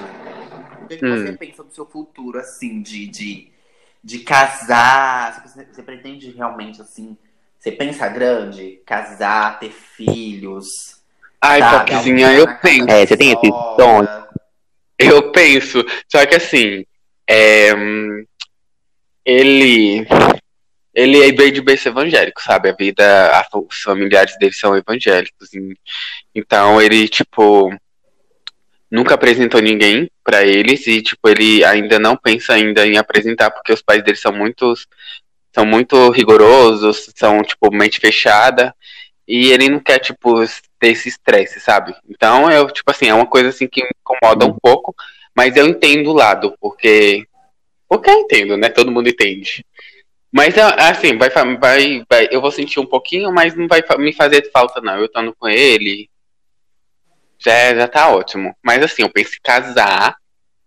[0.83, 1.17] O que, Hum.
[1.25, 3.51] você pensa do seu futuro, assim, de, de,
[4.03, 5.43] de casar?
[5.47, 7.17] Você pretende realmente, assim,
[7.63, 8.81] você pensa grande?
[8.85, 10.65] Casar, ter filhos?
[11.41, 11.91] Ai, sabe?
[11.91, 12.89] Popzinha, eu penso.
[12.89, 13.47] É, você tem esse
[13.79, 14.09] sonho?
[14.99, 15.81] Eu penso.
[16.11, 16.85] Só que assim,
[17.25, 17.71] é,
[19.25, 20.05] ele.
[20.93, 22.69] Ele veio de berço evangélico, sabe?
[22.69, 25.51] A vida, a- os familiares dele são evangélicos.
[25.53, 25.75] e-
[26.35, 27.73] Então ele, tipo,
[28.91, 33.73] nunca apresentou ninguém pra eles e, tipo, ele ainda não pensa ainda em apresentar porque
[33.73, 34.73] os pais dele são muito,
[35.53, 38.75] são muito rigorosos, são, tipo, mente fechada.
[39.27, 40.43] E ele não quer, tipo,
[40.79, 41.95] ter esse estresse, sabe?
[42.09, 44.93] Então, eu, tipo assim, é uma coisa assim que me incomoda um pouco,
[45.35, 47.25] mas eu entendo o lado, porque.
[47.87, 48.69] Porque eu entendo, né?
[48.69, 49.65] Todo mundo entende.
[50.31, 54.49] Mas, assim, vai, vai, vai, eu vou sentir um pouquinho, mas não vai me fazer
[54.51, 54.97] falta, não.
[54.97, 56.09] Eu estando com ele,
[57.37, 58.55] já, já tá ótimo.
[58.63, 60.15] Mas, assim, eu penso em casar,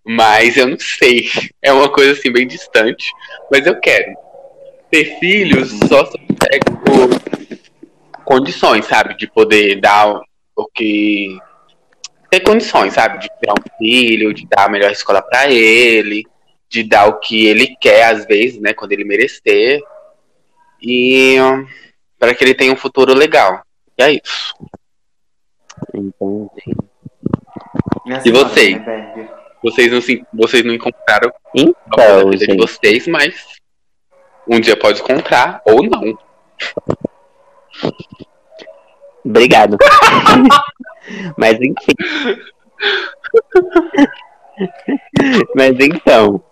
[0.04, 1.28] mas eu não sei.
[1.60, 3.10] É uma coisa, assim, bem distante.
[3.50, 4.25] Mas eu quero.
[4.96, 7.10] Ter filhos só se eu pego
[8.24, 9.14] condições, sabe?
[9.14, 10.22] De poder dar
[10.56, 11.36] o- que.
[12.30, 13.18] Ter condições, sabe?
[13.18, 16.24] De criar um filho, de dar a melhor escola pra ele,
[16.70, 18.72] de dar o que ele quer, às vezes, né?
[18.72, 19.82] Quando ele merecer.
[20.82, 21.36] E
[22.18, 23.62] para que ele tenha um futuro legal.
[23.98, 24.54] E é isso.
[25.92, 26.74] Entendi.
[28.24, 28.78] E vocês?
[29.62, 32.56] Vocês não, se, vocês não encontraram Então, a vida de gente.
[32.56, 33.34] vocês, mas
[34.48, 36.18] um dia pode encontrar ou não.
[39.24, 39.76] Obrigado.
[41.36, 41.94] Mas enfim.
[45.54, 46.42] Mas então,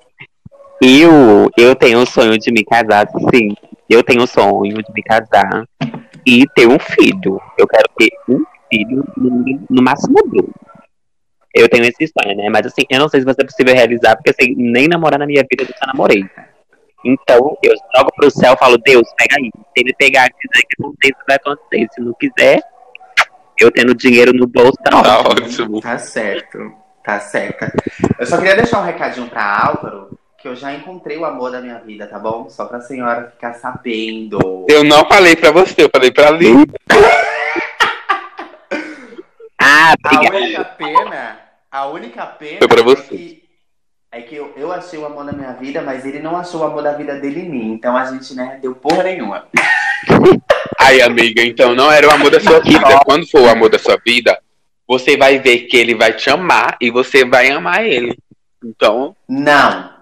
[0.81, 3.55] eu, eu tenho o sonho de me casar, sim.
[3.89, 5.67] Eu tenho o sonho de me casar
[6.27, 7.41] e ter um filho.
[7.57, 10.51] Eu quero ter um filho, no, no máximo dois.
[11.55, 12.49] Eu tenho esse sonho, né?
[12.51, 15.27] Mas assim, eu não sei se vai ser possível realizar, porque assim, nem namorar na
[15.27, 16.25] minha vida eu já namorei.
[17.05, 19.51] Então, eu jogo pro céu e falo, Deus, pega aí.
[19.55, 21.89] Se ele pegar, quiser que aconteça, vai acontecer.
[21.93, 22.61] Se não quiser,
[23.61, 25.45] eu tendo dinheiro no bolso, tá Tá ótimo.
[25.47, 25.81] ótimo.
[25.81, 26.73] Tá certo,
[27.05, 27.67] tá certo.
[28.19, 31.61] Eu só queria deixar um recadinho pra Álvaro, que eu já encontrei o amor da
[31.61, 32.49] minha vida, tá bom?
[32.49, 34.67] Só pra senhora ficar sabendo.
[34.69, 36.65] Eu não falei pra você, eu falei pra Lili.
[39.61, 40.35] Ah, A obrigado.
[40.37, 41.39] única pena,
[41.71, 43.03] a única pena Foi pra é você.
[43.17, 43.44] que,
[44.15, 46.65] é que eu, eu achei o amor da minha vida, mas ele não achou o
[46.65, 47.73] amor da vida dele em mim.
[47.73, 49.49] Então a gente, né, deu porra nenhuma.
[50.79, 53.01] Aí, amiga, então não era o amor da sua vida.
[53.05, 54.39] Quando for o amor da sua vida,
[54.87, 58.17] você vai ver que ele vai te amar e você vai amar ele.
[58.65, 59.93] Então, Não,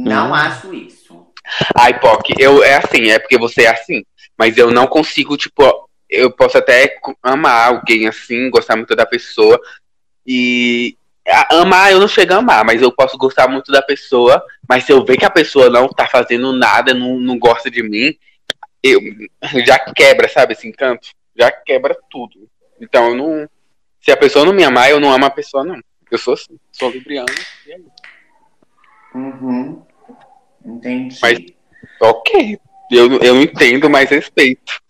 [0.00, 0.34] não Hum.
[0.34, 1.26] acho isso.
[1.74, 4.04] ai, Poc, eu é assim, é porque você é assim.
[4.38, 5.62] Mas eu não consigo, tipo,
[6.08, 9.58] eu posso até amar alguém assim, gostar muito da pessoa.
[10.26, 10.96] E
[11.50, 14.42] amar, eu não chego a amar, mas eu posso gostar muito da pessoa.
[14.68, 17.82] Mas se eu ver que a pessoa não tá fazendo nada, não, não gosta de
[17.82, 18.14] mim,
[18.82, 19.00] eu
[19.66, 21.08] já quebra, sabe, esse encanto?
[21.36, 22.48] Já quebra tudo.
[22.80, 23.48] Então eu não.
[24.00, 25.80] Se a pessoa não me amar, eu não amo a pessoa, não.
[26.10, 27.26] Eu sou assim, sou libriano.
[27.66, 27.78] e é.
[29.14, 29.82] Uhum.
[30.64, 31.18] Entendi.
[31.20, 31.38] Mas-
[32.00, 32.58] Ok.
[32.90, 34.80] Eu, eu entendo, mas respeito.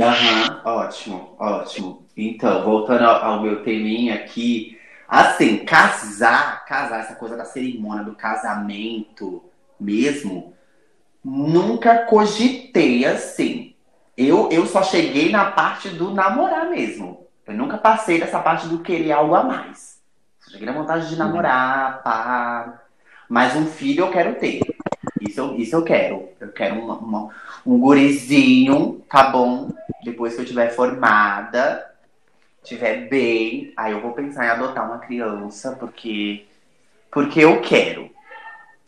[0.00, 2.06] Aham, ótimo, ótimo.
[2.16, 4.78] Então, voltando ao, ao meu teminha aqui,
[5.10, 9.42] assim, casar, casar, essa coisa da cerimônia, do casamento
[9.78, 10.54] mesmo,
[11.24, 13.74] nunca cogitei assim.
[14.16, 17.26] Eu, eu só cheguei na parte do namorar mesmo.
[17.46, 20.00] Eu nunca passei dessa parte do querer algo a mais.
[20.38, 22.80] Só cheguei na vontade de namorar, pá.
[23.28, 24.60] Mas um filho eu quero ter.
[25.20, 26.28] Isso eu, isso eu quero.
[26.38, 27.28] Eu quero uma- uma,
[27.66, 29.70] um gurizinho, tá bom?
[30.04, 31.89] Depois que eu tiver formada,
[32.62, 36.46] tiver bem, aí eu vou pensar em adotar uma criança, porque
[37.10, 38.10] porque eu quero.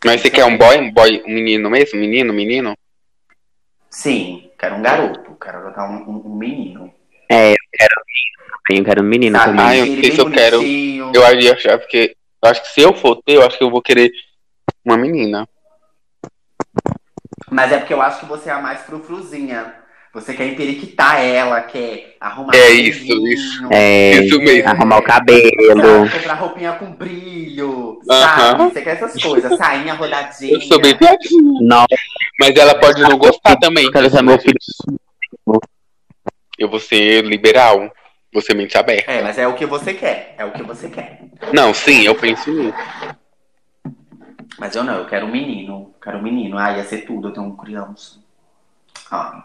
[0.05, 1.99] Mas você quer um boy, um boy, um menino mesmo?
[1.99, 2.75] Menino, menino?
[3.89, 6.93] Sim, quero um garoto, quero adotar um, um- um menino.
[8.69, 9.51] Eu quero um menino Sabe?
[9.51, 9.65] também.
[9.65, 10.61] Ah, eu sei se eu quero.
[11.13, 13.69] Eu iria achar, porque eu acho que se eu for ter, eu acho que eu
[13.69, 14.11] vou querer
[14.83, 15.47] uma menina.
[17.51, 19.82] Mas é porque eu acho que você é a mais frufruzinha.
[20.13, 23.67] Você quer emperiquitar ela, quer arrumar É cabelinho, isso, isso.
[23.71, 24.69] É, Isso mesmo.
[24.69, 25.49] arrumar o cabelo.
[25.81, 26.11] sabe?
[26.11, 28.41] Comprar roupinha com brilho, sabe?
[28.61, 28.69] Aham.
[28.69, 30.53] Você quer essas coisas, sainha rodadinha.
[30.53, 31.57] Eu sou bem piadinho.
[31.63, 31.85] Não,
[32.39, 33.91] Mas ela pode não gostar também.
[33.91, 34.55] quero ser meu filho.
[36.59, 37.91] Eu vou ser liberal.
[38.31, 39.11] Vou ser mente aberta.
[39.11, 40.35] É, mas é o que você quer.
[40.37, 41.21] É o que você quer.
[41.51, 42.73] Não, sim, eu penso nisso.
[44.59, 45.93] Mas eu não, eu quero um menino.
[46.01, 46.57] Quero um menino.
[46.57, 48.19] Ah, ia ser tudo, eu tenho um criança.
[49.11, 49.41] Ai.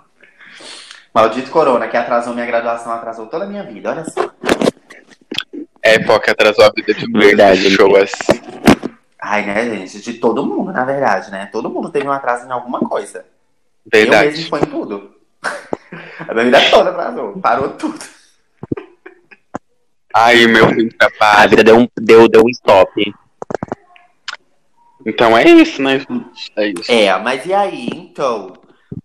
[1.15, 3.91] Maldito Corona, que atrasou minha graduação, atrasou toda a minha vida.
[3.91, 4.31] Olha só.
[5.83, 7.71] É, porque atrasou a vida de um Verdade.
[7.71, 8.41] show assim.
[9.21, 10.01] Ai, né, gente?
[10.01, 11.47] De todo mundo, na verdade, né?
[11.51, 13.25] Todo mundo teve um atraso em alguma coisa.
[13.91, 14.49] Eu mesmo Verdade.
[14.49, 15.15] foi em tudo.
[16.29, 17.39] A minha vida toda atrasou.
[17.41, 17.99] Parou tudo.
[20.15, 23.15] Ai, meu fim de A vida deu um, deu, deu um stop.
[25.07, 26.05] Então é isso, né?
[26.57, 26.91] É isso.
[26.91, 28.53] É, mas e aí, então?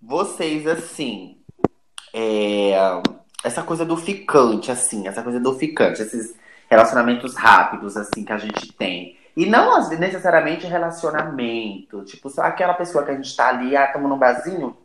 [0.02, 1.38] Vocês, assim.
[2.14, 2.74] É,
[3.44, 6.36] essa coisa do ficante, assim, essa coisa do ficante, esses
[6.70, 9.18] relacionamentos rápidos, assim, que a gente tem.
[9.36, 12.04] E não necessariamente relacionamento.
[12.04, 14.78] Tipo, só aquela pessoa que a gente tá ali, ah, tamo num barzinho,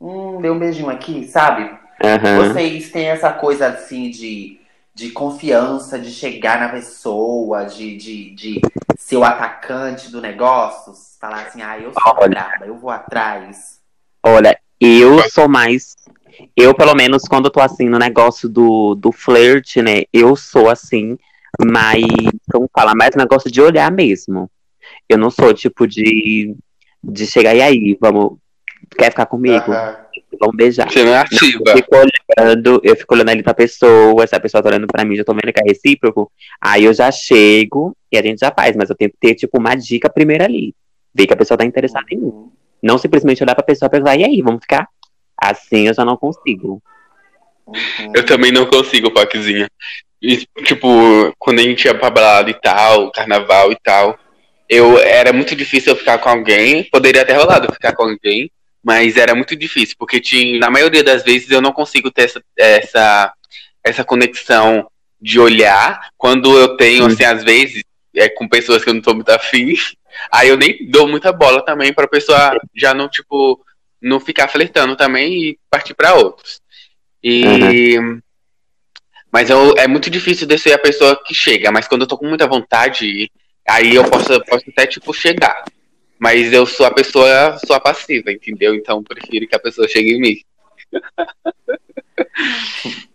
[0.00, 1.70] hum, deu um beijinho aqui, sabe?
[2.02, 2.48] Aham.
[2.48, 4.60] Vocês têm essa coisa assim de,
[4.92, 8.60] de confiança, de chegar na pessoa, de, de, de
[8.98, 13.80] ser o atacante do negócio, falar assim, ah, eu sou braba, eu vou atrás.
[14.24, 15.94] Olha, eu sou mais.
[16.56, 20.02] Eu, pelo menos, quando eu tô assim no negócio do, do flerte, né?
[20.12, 21.16] Eu sou assim,
[21.60, 22.02] mas.
[22.50, 22.94] Como fala?
[22.94, 24.50] Mais negócio de olhar mesmo.
[25.08, 26.54] Eu não sou tipo de.
[27.02, 28.38] De chegar e aí, vamos.
[28.96, 29.72] Quer ficar comigo?
[30.38, 30.90] Vamos beijar.
[30.90, 31.72] Você não é Eu ativa.
[31.76, 35.16] fico olhando, eu fico olhando ali pra pessoa, se a pessoa tá olhando pra mim,
[35.16, 38.74] já tô vendo que é recíproco, aí eu já chego e a gente já faz,
[38.76, 40.74] mas eu tenho que ter, tipo, uma dica primeiro ali.
[41.14, 42.32] Ver que a pessoa tá interessada em mim.
[42.82, 44.88] Não simplesmente olhar pra pessoa e pensar, e aí, vamos ficar?
[45.42, 46.80] Assim eu já não consigo.
[47.66, 48.12] Uhum.
[48.14, 49.68] Eu também não consigo, Paquezinha.
[50.20, 50.88] E, tipo,
[51.38, 54.16] quando a gente ia pra balada e tal, carnaval e tal,
[54.68, 56.84] eu era muito difícil eu ficar com alguém.
[56.84, 58.48] Poderia ter rolado ficar com alguém,
[58.84, 62.42] mas era muito difícil, porque tinha, na maioria das vezes eu não consigo ter essa,
[62.56, 63.32] essa,
[63.82, 64.86] essa conexão
[65.20, 66.08] de olhar.
[66.16, 67.82] Quando eu tenho, assim, às vezes,
[68.14, 69.74] é com pessoas que eu não tô muito afim,
[70.32, 73.60] aí eu nem dou muita bola também pra pessoa já não, tipo,
[74.02, 76.60] não ficar flertando também e partir para outros.
[77.22, 77.98] E.
[77.98, 78.20] Uhum.
[79.30, 82.28] Mas eu, é muito difícil descer a pessoa que chega, mas quando eu tô com
[82.28, 83.30] muita vontade,
[83.66, 85.64] aí eu posso, posso até, tipo, chegar.
[86.18, 88.74] Mas eu sou a pessoa, sou a passiva, entendeu?
[88.74, 90.36] Então prefiro que a pessoa chegue em mim.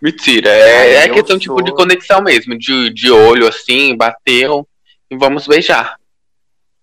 [0.00, 1.40] Mentira, é, é questão sou...
[1.40, 4.66] tipo de conexão mesmo, de, de olho assim, bateu
[5.10, 5.96] e vamos beijar.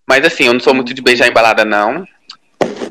[0.06, 2.06] Mas assim, eu não sou muito de beijar em balada, não.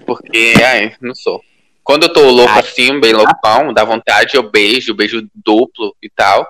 [0.08, 1.44] Porque, ai, não sou.
[1.84, 2.60] Quando eu tô louco Ai.
[2.60, 6.48] assim, bem loucão, dá vontade, eu beijo, beijo duplo e tal.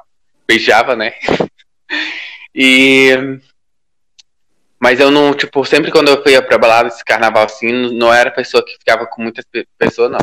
[0.47, 1.13] Beijava, né?
[2.53, 3.39] e.
[4.79, 8.29] Mas eu não, tipo, sempre quando eu ia pra balada esse carnaval assim, não era
[8.29, 9.43] pessoa que ficava com muitas
[9.75, 10.19] pessoas, não.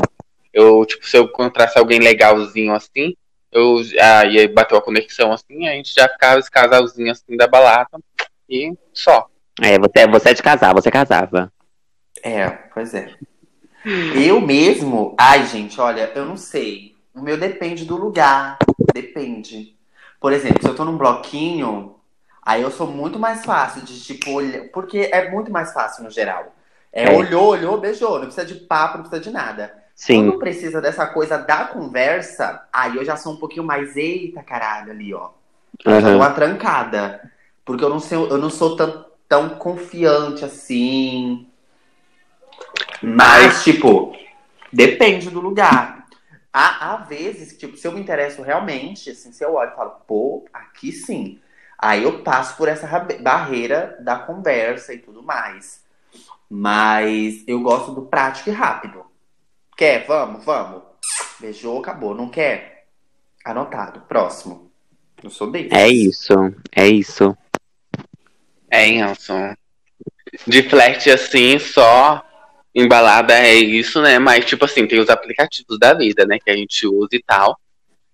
[0.53, 3.13] Eu, tipo, se eu encontrasse alguém legalzinho assim,
[3.51, 7.99] eu aí bateu a conexão assim, a gente já ficava esse casalzinho assim da balada
[8.49, 9.27] e só.
[9.61, 11.51] É, você, você é de casar, você casava.
[12.25, 13.13] É, pois é.
[14.15, 16.95] Eu mesmo, ai gente, olha, eu não sei.
[17.13, 18.57] O meu depende do lugar,
[18.91, 19.77] depende.
[20.19, 21.97] Por exemplo, se eu tô num bloquinho,
[22.41, 26.09] aí eu sou muito mais fácil de tipo olhar, porque é muito mais fácil no
[26.09, 26.55] geral.
[26.91, 27.15] É, é.
[27.15, 29.71] olhou, olhou, beijou, não precisa de papo, não precisa de nada.
[29.93, 30.25] Sim.
[30.25, 34.91] Quando precisa dessa coisa da conversa, aí eu já sou um pouquinho mais eita caralho
[34.91, 35.29] ali, ó.
[35.85, 36.01] Uhum.
[36.01, 37.21] Já uma trancada.
[37.63, 41.47] Porque eu não sei, eu não sou tão, tão confiante assim.
[43.05, 44.15] Mas, tipo,
[44.73, 46.05] depende do lugar.
[46.51, 49.91] Há, há vezes, tipo, se eu me interesso realmente, assim, se eu olho e falo,
[50.07, 51.39] pô, aqui sim.
[51.77, 52.87] Aí eu passo por essa
[53.21, 55.83] barreira da conversa e tudo mais.
[56.49, 59.05] Mas eu gosto do prático e rápido.
[59.75, 60.05] Quer?
[60.07, 60.81] Vamos, vamos.
[61.39, 62.15] Beijou, acabou.
[62.15, 62.87] Não quer?
[63.43, 64.01] Anotado.
[64.07, 64.71] Próximo.
[65.21, 65.73] Eu sou desse.
[65.73, 66.33] É isso,
[66.71, 67.37] é isso.
[68.69, 69.53] É, Anson.
[70.47, 72.25] De flerte assim, só
[72.75, 74.19] embalada é isso, né?
[74.19, 76.37] Mas, tipo assim, tem os aplicativos da vida, né?
[76.43, 77.57] Que a gente usa e tal.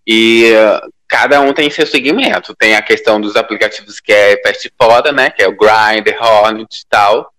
[0.06, 2.56] E uh, cada um tem seu segmento.
[2.56, 5.32] Tem a questão dos aplicativos que é fast foda, né?
[5.32, 7.34] Que é o Grindr, Hornet e tal.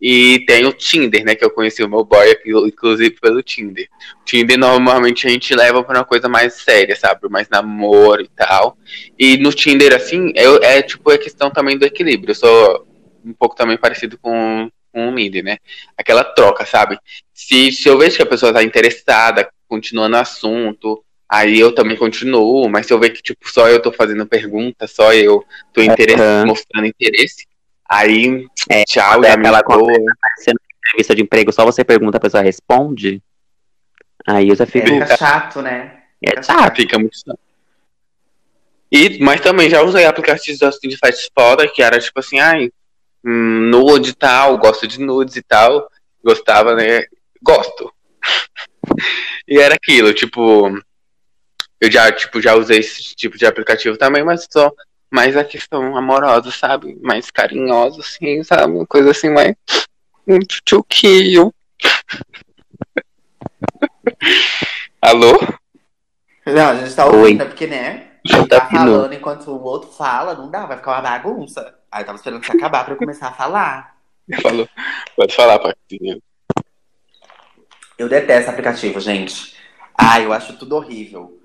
[0.00, 1.34] E tem o Tinder, né?
[1.34, 3.88] Que eu conheci o meu boy, inclusive, pelo Tinder.
[4.20, 7.28] O Tinder, normalmente, a gente leva pra uma coisa mais séria, sabe?
[7.28, 8.76] Mais namoro e tal.
[9.18, 12.30] E no Tinder, assim, é, é tipo a questão também do equilíbrio.
[12.30, 12.86] Eu sou
[13.24, 15.58] um pouco também parecido com com o Mindy, né?
[15.94, 16.98] Aquela troca, sabe?
[17.34, 21.98] Se, se eu vejo que a pessoa tá interessada, continua no assunto, aí eu também
[21.98, 25.82] continuo, mas se eu ver que, tipo, só eu tô fazendo pergunta, só eu tô
[25.82, 26.46] interesse, uhum.
[26.46, 27.46] mostrando interesse,
[27.86, 29.86] aí, é, tchau, já aquela tô...
[29.90, 33.22] entrevista de emprego, só você pergunta, a pessoa responde,
[34.26, 34.88] aí eu já fico...
[34.88, 36.04] É, fica chato, né?
[36.24, 36.76] É chato.
[36.76, 37.38] Fica muito chato.
[38.90, 42.70] E, mas também já usei aplicativos assim de fast foda, que era tipo assim, ai,
[43.26, 45.90] nude e tal, gosto de nudes e tal.
[46.24, 47.04] Gostava, né?
[47.42, 47.92] Gosto.
[49.48, 50.68] e era aquilo, tipo.
[51.80, 54.72] Eu já, tipo, já usei esse tipo de aplicativo também, mas só
[55.10, 56.98] mais a questão amorosa, sabe?
[57.02, 58.72] Mais carinhosa, assim, sabe?
[58.72, 59.54] Uma coisa assim, mais.
[60.26, 61.52] Um tchuquinho.
[65.02, 65.38] Alô?
[66.46, 68.06] Não, a gente tá ouvindo, é porque, né?
[68.28, 71.74] Tá, tá falando enquanto o outro fala, não dá, vai ficar uma bagunça.
[71.96, 73.96] Aí eu tava esperando você acabar pra eu começar a falar.
[74.42, 74.68] Falou.
[75.16, 76.20] Pode falar, Paquinha.
[77.98, 79.56] Eu detesto aplicativo, gente.
[79.96, 81.40] Ai, eu acho tudo horrível.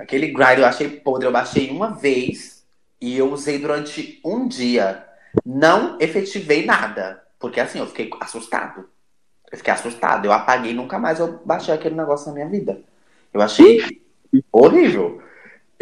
[0.00, 2.64] Aquele grind eu achei podre, eu baixei uma vez
[2.98, 5.06] e eu usei durante um dia.
[5.44, 7.22] Não efetivei nada.
[7.38, 8.88] Porque assim, eu fiquei assustado.
[9.50, 10.24] Eu fiquei assustado.
[10.24, 12.80] Eu apaguei nunca mais eu baixei aquele negócio na minha vida.
[13.30, 14.00] Eu achei
[14.50, 15.22] horrível.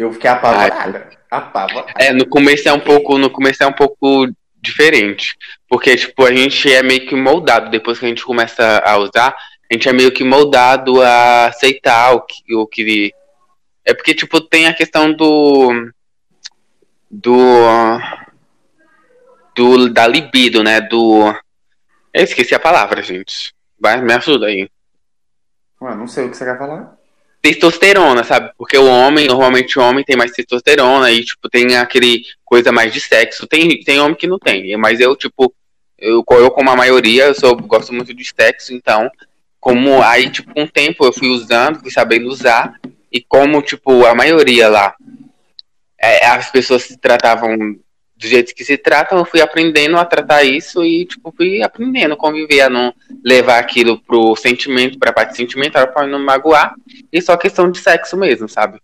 [0.01, 1.09] Eu fiquei apavorada.
[1.29, 1.93] apavorada.
[1.99, 4.27] É, no começo é um pouco, no começo é um pouco
[4.59, 5.37] diferente,
[5.69, 9.35] porque tipo a gente é meio que moldado depois que a gente começa a usar,
[9.69, 13.13] a gente é meio que moldado a aceitar o que, o que
[13.85, 15.91] é porque tipo tem a questão do
[17.09, 17.99] do
[19.55, 20.81] do da libido, né?
[20.81, 21.27] Do
[22.11, 23.53] eu esqueci a palavra, gente.
[23.79, 24.67] Vai, me ajuda aí.
[25.79, 27.00] Ué, não sei o que você quer falar
[27.41, 28.51] testosterona, sabe?
[28.57, 32.93] Porque o homem, normalmente o homem tem mais testosterona e, tipo, tem aquele coisa mais
[32.93, 33.47] de sexo.
[33.47, 35.53] Tem, tem homem que não tem, mas eu, tipo,
[36.03, 39.07] Eu, eu como a maioria, eu sou, gosto muito de sexo, então,
[39.59, 42.73] como aí, tipo, um tempo eu fui usando, fui sabendo usar,
[43.11, 44.95] e como, tipo, a maioria lá,
[45.99, 47.55] é, as pessoas se tratavam
[48.21, 52.13] do jeito que se tratam, eu fui aprendendo a tratar isso e, tipo, fui aprendendo
[52.13, 52.93] a conviver, a não
[53.25, 56.75] levar aquilo pro sentimento, pra parte sentimental, pra não magoar.
[57.11, 58.79] E só questão de sexo mesmo, sabe?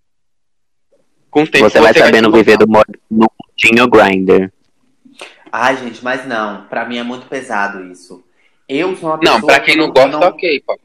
[1.29, 4.51] Com o tempo você, vai sabendo vai viver do modo no mundinho grinder.
[5.51, 6.65] Ai, gente, mas não.
[6.65, 8.23] Pra mim é muito pesado isso.
[8.67, 9.39] Eu sou uma pessoa.
[9.39, 10.21] Não, pra quem que não gosta, não...
[10.21, 10.81] ok, pode.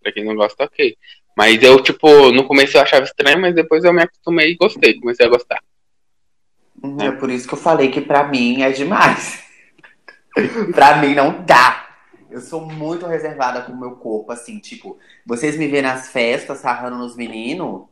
[0.00, 0.96] Pra quem não gosta, ok.
[1.36, 4.94] Mas eu, tipo, no começo eu achava estranho, mas depois eu me acostumei e gostei,
[4.94, 5.60] comecei a gostar.
[6.82, 7.00] Uhum.
[7.00, 9.42] É por isso que eu falei que pra mim é demais.
[10.72, 11.86] pra mim não dá.
[12.30, 16.58] Eu sou muito reservada com o meu corpo, assim, tipo, vocês me vêem nas festas
[16.58, 17.86] sarrando nos meninos.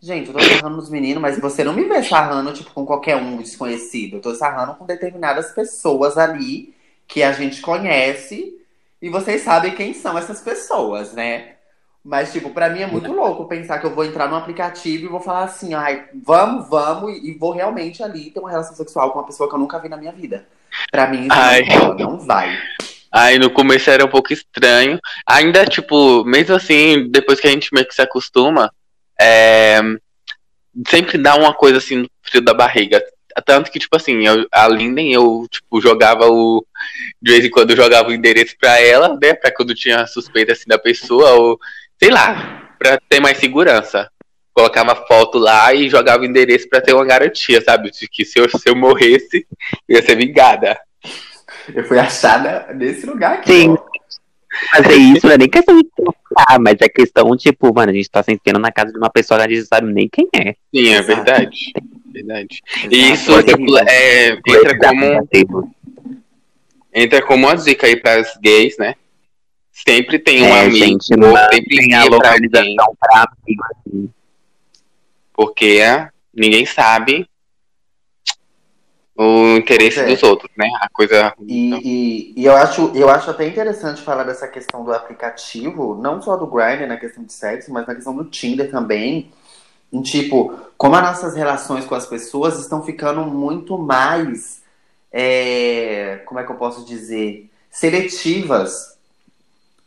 [0.00, 3.16] Gente, eu tô sarrando nos meninos, mas você não me vê sarrando, tipo, com qualquer
[3.16, 4.16] um desconhecido.
[4.16, 6.74] Eu tô sarrando com determinadas pessoas ali
[7.06, 8.58] que a gente conhece
[9.00, 11.56] e vocês sabem quem são essas pessoas, né?
[12.04, 15.08] Mas, tipo, pra mim é muito louco pensar que eu vou entrar num aplicativo e
[15.08, 19.20] vou falar assim, ai, vamos, vamos, e vou realmente ali ter uma relação sexual com
[19.20, 20.44] uma pessoa que eu nunca vi na minha vida.
[20.90, 21.62] Pra mim, isso ai.
[21.64, 22.58] não, não vai.
[23.12, 24.98] Aí no começo era um pouco estranho.
[25.26, 28.72] Ainda, tipo, mesmo assim, depois que a gente meio que se acostuma,
[29.20, 29.80] é...
[30.88, 33.00] sempre dá uma coisa assim no frio da barriga.
[33.46, 36.66] Tanto que, tipo assim, eu, a Linden, eu, tipo, jogava o.
[37.20, 39.34] De vez em quando eu jogava o endereço pra ela, né?
[39.34, 41.58] Pra quando tinha suspeita assim da pessoa, ou
[42.02, 44.10] sei lá, pra ter mais segurança.
[44.52, 47.90] Colocava foto lá e jogava o endereço pra ter uma garantia, sabe?
[47.92, 49.46] De que se eu, se eu morresse,
[49.88, 50.78] eu ia ser vingada.
[51.72, 53.52] Eu fui achada nesse lugar aqui.
[53.52, 53.76] Sim.
[54.70, 58.10] Fazer isso não é nem questão de trocar, mas é questão, tipo, mano, a gente
[58.10, 60.54] tá sentindo na casa de uma pessoa que a gente não sabe nem quem é.
[60.74, 61.72] Sim, é verdade.
[62.12, 62.60] Verdade.
[62.90, 65.28] E isso tipo, é, entra como.
[66.92, 68.94] Entra como uma dica aí para as gays, né?
[69.72, 74.10] Sempre tem um é, amigo, gente, sempre tem a localização para amigo assim.
[75.32, 75.80] Porque
[76.34, 77.26] ninguém sabe
[79.16, 80.06] o interesse é.
[80.06, 80.68] dos outros, né?
[80.80, 81.34] A coisa.
[81.40, 81.80] E, então.
[81.82, 86.36] e, e, eu, acho, eu acho até interessante falar dessa questão do aplicativo, não só
[86.36, 89.30] do Grindr na questão de sexo, mas na questão do Tinder também.
[89.92, 94.62] Em tipo, como as nossas relações com as pessoas estão ficando muito mais.
[95.12, 97.50] É, como é que eu posso dizer?
[97.70, 98.91] Seletivas.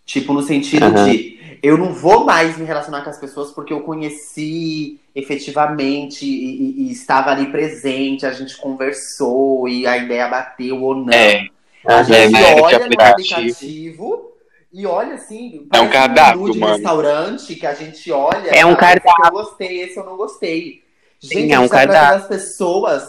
[0.06, 1.06] Tipo, no sentido uhum.
[1.06, 6.30] de eu não vou mais me relacionar com as pessoas porque eu conheci efetivamente e,
[6.30, 11.12] e, e, estava ali presente, a gente conversou e a ideia bateu ou não.
[11.12, 11.48] É.
[11.84, 14.32] A gente é, olha no aplicativo
[14.72, 16.74] e olha assim, é um cardápio, de mano.
[16.74, 18.50] restaurante que a gente olha.
[18.50, 19.12] É um cardápio.
[19.12, 20.84] Esse eu gostei, esse eu não gostei.
[21.20, 22.18] Gente, Sim, é um cardápio.
[22.18, 23.08] as pessoas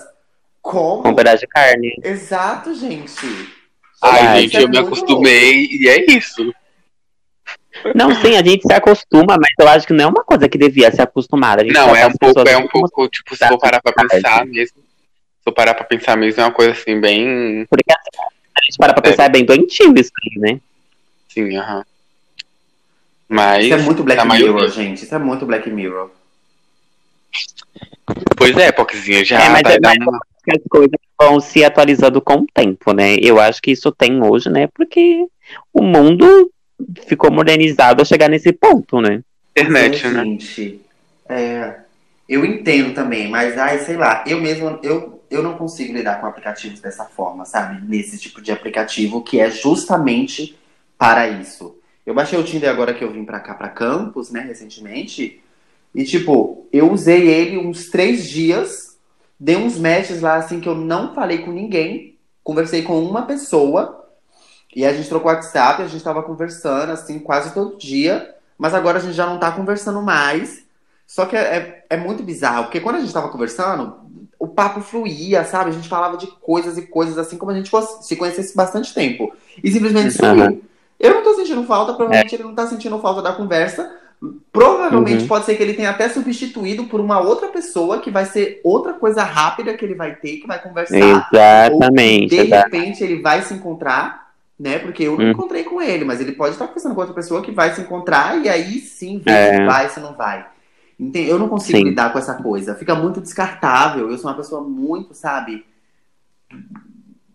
[0.62, 1.08] como.
[1.08, 1.92] Um pedaço de carne.
[2.02, 3.26] Exato, gente.
[4.00, 5.74] Ai, gente, é eu me acostumei louco.
[5.74, 6.54] e é isso.
[7.94, 10.58] Não, sim, a gente se acostuma, mas eu acho que não é uma coisa que
[10.58, 11.58] devia se acostumar.
[11.64, 14.78] não, é um pouco, é um pouco, tipo, se for parar pra pensar mesmo.
[14.78, 17.66] Se for parar pra pensar mesmo, é uma coisa assim, bem.
[17.68, 20.60] Porque a gente parar pra pensar, é, é bem doentio isso aí, né?
[21.28, 21.84] Sim, aham.
[23.28, 23.64] Mas.
[23.64, 25.04] Isso é muito Black Mirror, gente.
[25.04, 26.10] Isso é muito Black Mirror.
[28.36, 29.40] Pois é, Pockzinha, já.
[29.42, 30.10] É, mas tá é dando...
[30.10, 33.16] as coisas vão se atualizando com o tempo, né?
[33.20, 34.68] Eu acho que isso tem hoje, né?
[34.68, 35.26] Porque
[35.72, 36.50] o mundo
[37.06, 39.22] ficou modernizado a chegar nesse ponto, né?
[39.52, 40.24] Internet, é, né?
[40.24, 40.80] Gente,
[41.28, 41.74] é,
[42.28, 46.26] eu entendo também, mas ai, sei lá, eu mesmo eu, eu não consigo lidar com
[46.26, 47.86] aplicativos dessa forma, sabe?
[47.86, 50.56] Nesse tipo de aplicativo que é justamente
[50.98, 51.76] para isso.
[52.04, 55.40] Eu baixei o Tinder agora que eu vim pra cá, pra Campos, né, recentemente.
[55.92, 58.96] E, tipo, eu usei ele uns três dias,
[59.40, 62.16] dei uns matches lá, assim, que eu não falei com ninguém.
[62.44, 64.05] Conversei com uma pessoa.
[64.76, 68.34] E a gente trocou WhatsApp, a gente tava conversando, assim, quase todo dia.
[68.58, 70.64] Mas agora a gente já não tá conversando mais.
[71.06, 73.94] Só que é, é, é muito bizarro, porque quando a gente tava conversando,
[74.38, 75.70] o papo fluía, sabe?
[75.70, 78.92] A gente falava de coisas e coisas assim como a gente fosse, se conhecesse bastante
[78.92, 79.32] tempo.
[79.64, 80.44] E simplesmente sumiu.
[80.44, 80.60] Uhum.
[81.00, 82.36] Eu não tô sentindo falta, provavelmente é.
[82.36, 83.90] ele não tá sentindo falta da conversa.
[84.52, 85.28] Provavelmente uhum.
[85.28, 88.92] pode ser que ele tenha até substituído por uma outra pessoa que vai ser outra
[88.92, 90.98] coisa rápida que ele vai ter, que vai conversar.
[90.98, 92.38] Exatamente.
[92.38, 94.25] Ou, de repente ele vai se encontrar,
[94.58, 94.78] né?
[94.78, 95.30] Porque eu não uhum.
[95.32, 98.42] encontrei com ele, mas ele pode estar conversando com outra pessoa que vai se encontrar
[98.42, 99.56] e aí sim ver é.
[99.56, 100.46] se vai, se não vai.
[100.98, 101.84] Eu não consigo sim.
[101.84, 102.74] lidar com essa coisa.
[102.74, 104.10] Fica muito descartável.
[104.10, 105.66] Eu sou uma pessoa muito, sabe?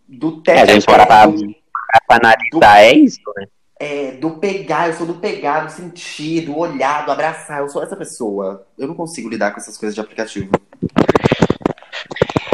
[0.08, 0.60] Do teste.
[0.60, 3.48] É, a gente para pra analisar, do, é isso, né?
[3.80, 7.60] É, do pegar, eu sou do pegar, do sentir, do olhar, do abraçar.
[7.60, 8.66] Eu sou essa pessoa.
[8.78, 10.50] Eu não consigo lidar com essas coisas de aplicativo.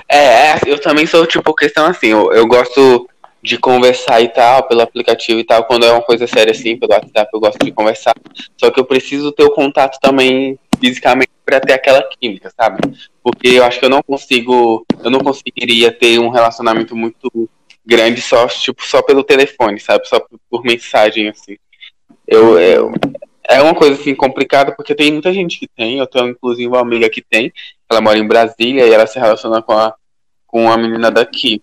[0.10, 3.10] É, é eu também sou, tipo, questão assim, eu, eu gosto
[3.42, 5.64] de conversar e tal, pelo aplicativo e tal.
[5.66, 8.14] Quando é uma coisa séria assim, pelo WhatsApp, eu gosto de conversar.
[8.58, 12.80] Só que eu preciso ter o contato também fisicamente para ter aquela química, sabe?
[13.24, 17.50] Porque eu acho que eu não consigo, eu não conseguiria ter um relacionamento muito
[17.86, 20.08] grande só, tipo, só pelo telefone, sabe?
[20.08, 20.20] Só
[20.50, 21.56] por, mensagem, assim.
[22.28, 22.92] Eu, eu,
[23.48, 26.00] é uma coisa assim complicada porque tem muita gente que tem.
[26.00, 27.54] Eu tenho inclusive uma amiga que tem.
[27.90, 29.96] Ela mora em Brasília e ela se relaciona com a
[30.46, 31.62] com a menina daqui.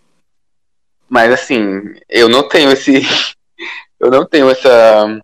[1.15, 2.93] Mas assim, eu não tenho esse
[4.01, 5.21] eu não tenho essa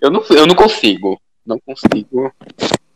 [0.00, 2.32] eu não eu não consigo, não consigo.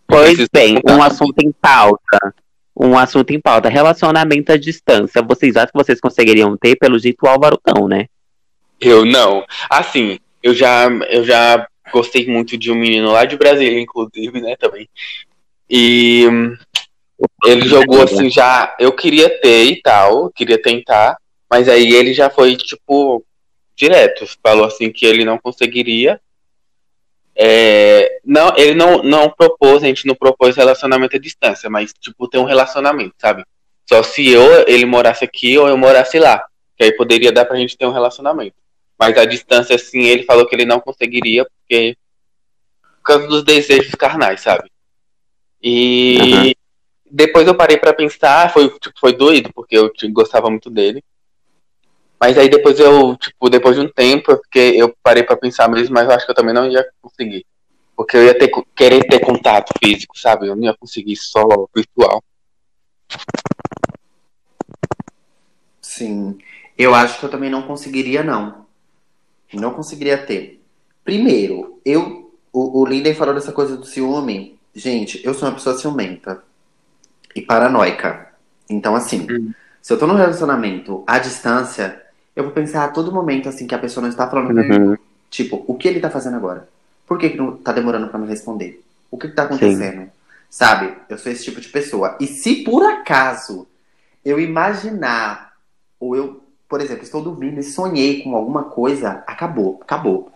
[0.07, 2.35] Pois bem, um assunto em pauta.
[2.75, 5.21] Um assunto em pauta, relacionamento à distância.
[5.21, 8.07] Vocês acham que vocês conseguiriam ter pelo jeito o Álvaro não, né?
[8.81, 9.45] Eu não.
[9.69, 14.57] Assim, eu já eu já Gostei muito de um menino lá de Brasília, inclusive, né,
[14.57, 14.89] também.
[15.69, 16.25] E
[17.45, 18.75] ele jogou assim já.
[18.79, 21.17] Eu queria ter e tal, queria tentar,
[21.51, 23.25] mas aí ele já foi, tipo,
[23.75, 24.25] direto.
[24.43, 26.21] Falou assim que ele não conseguiria.
[27.35, 32.29] É, não, ele não, não propôs, a gente não propôs relacionamento à distância, mas, tipo,
[32.29, 33.45] ter um relacionamento, sabe?
[33.89, 36.45] Só se eu, ele morasse aqui ou eu morasse lá.
[36.77, 38.55] Que aí poderia dar pra gente ter um relacionamento.
[38.99, 41.97] Mas a distância, assim, ele falou que ele não conseguiria, porque.
[42.99, 44.71] Por causa dos desejos carnais, sabe?
[45.61, 46.19] E.
[46.21, 46.53] Uhum.
[47.13, 51.03] Depois eu parei para pensar, foi, tipo, foi doido, porque eu gostava muito dele.
[52.21, 55.69] Mas aí depois eu, tipo, depois de um tempo, eu, fiquei, eu parei para pensar
[55.71, 57.47] mesmo, mas eu acho que eu também não ia conseguir.
[57.97, 60.47] Porque eu ia ter, querer ter contato físico, sabe?
[60.47, 62.23] Eu não ia conseguir só virtual.
[65.81, 66.39] Sim.
[66.77, 68.67] Eu acho que eu também não conseguiria, não.
[69.53, 70.63] Não conseguiria ter.
[71.03, 72.33] Primeiro, eu.
[72.53, 74.59] O, o Linden falou dessa coisa do ciúme.
[74.75, 76.43] Gente, eu sou uma pessoa ciumenta
[77.35, 78.35] e paranoica.
[78.69, 79.53] Então, assim, hum.
[79.81, 82.01] se eu tô num relacionamento à distância,
[82.35, 84.97] eu vou pensar a todo momento, assim, que a pessoa não está falando uhum.
[85.29, 86.69] Tipo, o que ele tá fazendo agora?
[87.07, 88.83] Por que, que não tá demorando para me responder?
[89.11, 90.03] O que, que tá acontecendo?
[90.03, 90.11] Sim.
[90.49, 90.95] Sabe?
[91.09, 92.17] Eu sou esse tipo de pessoa.
[92.21, 93.67] E se por acaso
[94.25, 95.53] eu imaginar,
[96.01, 100.31] ou eu por exemplo, estou dormindo e sonhei com alguma coisa, acabou, acabou.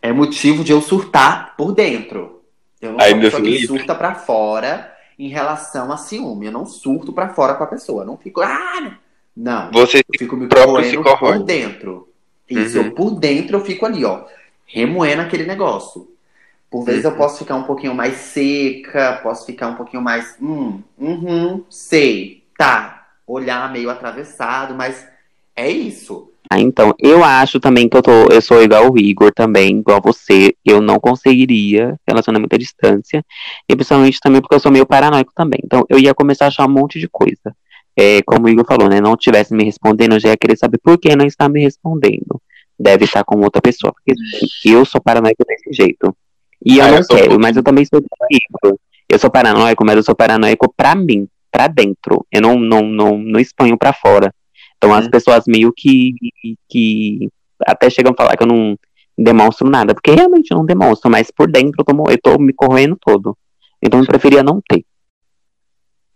[0.00, 2.40] É motivo de eu surtar por dentro.
[2.80, 6.46] Eu não sou uma pessoa que surta pra fora em relação a ciúme.
[6.46, 8.04] Eu não surto pra fora com a pessoa.
[8.04, 8.40] Eu não fico.
[8.40, 8.96] Ah!
[9.36, 9.70] Não.
[9.72, 12.08] Você eu fico me corroendo por dentro.
[12.48, 12.86] Isso, uhum.
[12.86, 14.24] eu, por dentro eu fico ali, ó,
[14.66, 16.08] remoendo aquele negócio.
[16.70, 17.10] Por vezes uhum.
[17.10, 20.36] eu posso ficar um pouquinho mais seca, posso ficar um pouquinho mais.
[20.40, 23.08] Hum, uhum, sei, tá.
[23.26, 25.06] Olhar meio atravessado, mas
[25.54, 26.30] é isso.
[26.52, 30.00] Ah, então, eu acho também que eu, tô, eu sou igual o Igor também, igual
[30.02, 30.52] você.
[30.64, 33.24] Eu não conseguiria relacionamento à distância.
[33.68, 35.60] E principalmente também porque eu sou meio paranoico também.
[35.64, 37.54] Então, eu ia começar a achar um monte de coisa.
[38.00, 38.98] É, como o Igor falou, né?
[38.98, 42.40] Não tivesse me respondendo, eu já ia querer saber por que não está me respondendo.
[42.78, 43.92] Deve estar com outra pessoa.
[43.92, 44.14] Porque
[44.64, 46.16] eu sou paranoico desse jeito.
[46.64, 48.80] E eu ah, não eu quero, mas eu também sou paranoico.
[49.06, 52.24] Eu sou paranoico, mas eu sou paranoico pra mim, pra dentro.
[52.32, 54.32] Eu não, não, não, não exponho pra fora.
[54.78, 55.10] Então as uhum.
[55.10, 56.14] pessoas meio que,
[56.70, 57.28] que
[57.66, 58.78] até chegam a falar que eu não
[59.18, 62.54] demonstro nada, porque realmente eu não demonstro, mas por dentro eu tô, eu tô me
[62.54, 63.36] corroendo todo.
[63.82, 64.86] Então eu preferia não ter.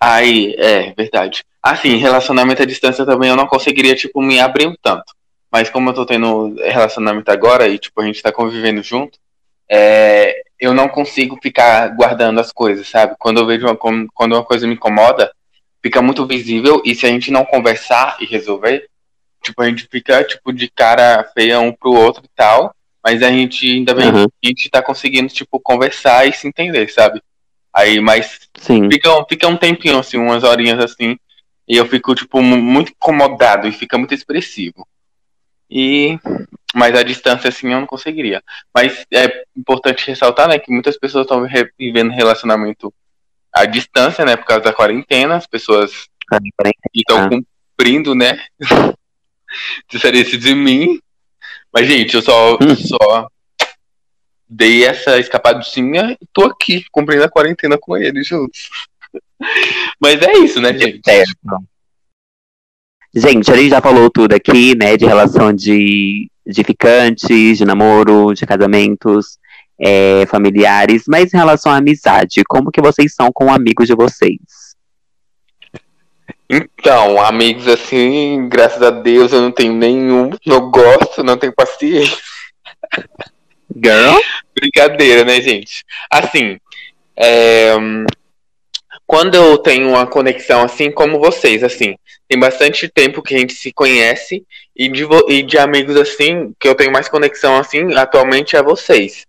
[0.01, 1.45] Aí, é, verdade.
[1.63, 5.15] Assim, relacionamento à distância também eu não conseguiria, tipo, me abrir um tanto.
[5.51, 9.19] Mas como eu tô tendo relacionamento agora e, tipo, a gente tá convivendo junto,
[9.71, 13.15] é, eu não consigo ficar guardando as coisas, sabe?
[13.19, 13.77] Quando eu vejo uma,
[14.13, 15.33] quando uma coisa me incomoda,
[15.83, 18.87] fica muito visível e se a gente não conversar e resolver,
[19.43, 22.75] tipo, a gente fica, tipo, de cara feia um pro outro e tal,
[23.05, 24.25] mas a gente, ainda bem uhum.
[24.25, 27.23] a gente tá conseguindo, tipo, conversar e se entender, sabe?
[27.75, 28.89] Aí, mas Sim.
[28.91, 31.19] Fica, fica um tempinho, assim, umas horinhas assim,
[31.67, 34.87] e eu fico, tipo, muito incomodado e fica muito expressivo.
[35.69, 36.19] E
[36.75, 38.43] mas a distância assim eu não conseguiria.
[38.75, 41.47] Mas é importante ressaltar, né, que muitas pessoas estão
[41.79, 42.93] vivendo relacionamento
[43.53, 44.37] à distância, né?
[44.37, 46.09] Por causa da quarentena, as pessoas
[46.93, 48.45] estão cumprindo, né?
[49.89, 50.99] Diferença de mim.
[51.73, 52.75] Mas, gente, eu só, hum.
[52.77, 53.29] só
[54.49, 58.69] dei essa escapadinha e tô aqui cumprindo a quarentena com eles juntos.
[60.01, 61.01] Mas é isso, né, gente?
[61.05, 61.65] Certo.
[63.15, 68.35] Gente, a gente já falou tudo aqui, né, de relação de, de ficantes, de namoro,
[68.35, 69.39] de casamentos
[69.79, 74.75] é, familiares, mas em relação à amizade, como que vocês são com amigos de vocês?
[76.51, 82.19] Então, amigos assim, graças a Deus eu não tenho nenhum, não gosto, não tenho paciência.
[83.75, 84.19] Girl?
[84.55, 85.85] Brincadeira, né, gente?
[86.11, 86.59] Assim,
[87.17, 87.75] é,
[89.07, 91.95] quando eu tenho uma conexão assim como vocês, assim,
[92.29, 94.45] tem bastante tempo que a gente se conhece
[94.75, 99.27] E de, e de amigos assim, que eu tenho mais conexão assim, atualmente é vocês.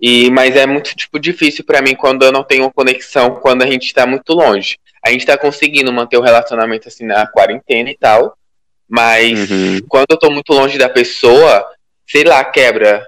[0.00, 3.66] E, mas é muito tipo difícil para mim quando eu não tenho conexão quando a
[3.66, 4.78] gente está muito longe.
[5.04, 8.34] A gente está conseguindo manter o relacionamento assim na quarentena e tal,
[8.88, 9.78] mas uhum.
[9.88, 11.66] quando eu tô muito longe da pessoa,
[12.06, 13.06] sei lá, quebra,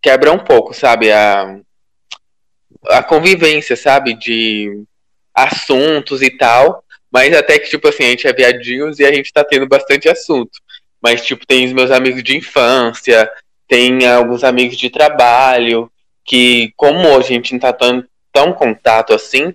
[0.00, 1.58] quebra um pouco, sabe, a
[2.86, 4.84] a convivência, sabe, de
[5.34, 9.32] assuntos e tal, mas até que tipo assim, a gente é viadinhos e a gente
[9.32, 10.60] tá tendo bastante assunto.
[11.00, 13.30] Mas tipo, tem os meus amigos de infância,
[13.66, 15.90] tem alguns amigos de trabalho,
[16.24, 19.54] que como hoje a gente não tá tão, tão contato assim,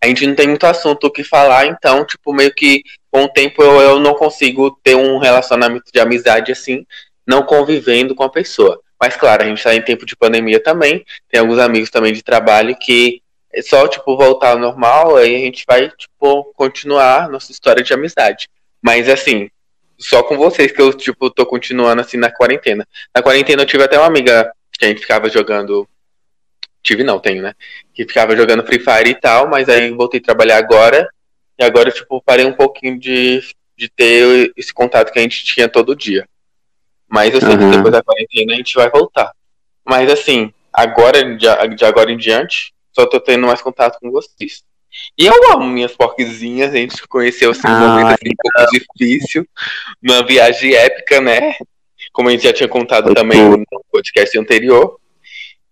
[0.00, 3.28] a gente não tem muito assunto o que falar, então, tipo, meio que com o
[3.28, 6.86] tempo eu, eu não consigo ter um relacionamento de amizade assim,
[7.26, 8.80] não convivendo com a pessoa.
[9.00, 12.22] Mas claro, a gente tá em tempo de pandemia também, tem alguns amigos também de
[12.22, 13.22] trabalho que
[13.52, 17.94] é só, tipo, voltar ao normal, aí a gente vai, tipo, continuar nossa história de
[17.94, 18.48] amizade.
[18.82, 19.50] Mas assim,
[19.98, 22.86] só com vocês que eu, tipo, tô continuando assim na quarentena.
[23.14, 25.88] Na quarentena eu tive até uma amiga que a gente ficava jogando.
[26.82, 27.54] Tive não, tenho, né?
[27.92, 31.08] Que ficava jogando Free Fire e tal, mas aí voltei a trabalhar agora.
[31.58, 33.42] E agora, tipo, parei um pouquinho de,
[33.76, 36.26] de ter esse contato que a gente tinha todo dia.
[37.08, 37.70] Mas eu sei uhum.
[37.70, 39.32] que depois da quarentena a gente vai voltar.
[39.84, 41.46] Mas assim, agora, de,
[41.76, 44.62] de agora em diante, só tô tendo mais contato com vocês.
[45.16, 49.46] E eu amo minhas porquezinhas, a gente conheceu assim, um momento assim, um pouco difícil,
[50.02, 51.54] numa viagem épica, né?
[52.12, 54.98] como a gente já tinha contado também no podcast anterior.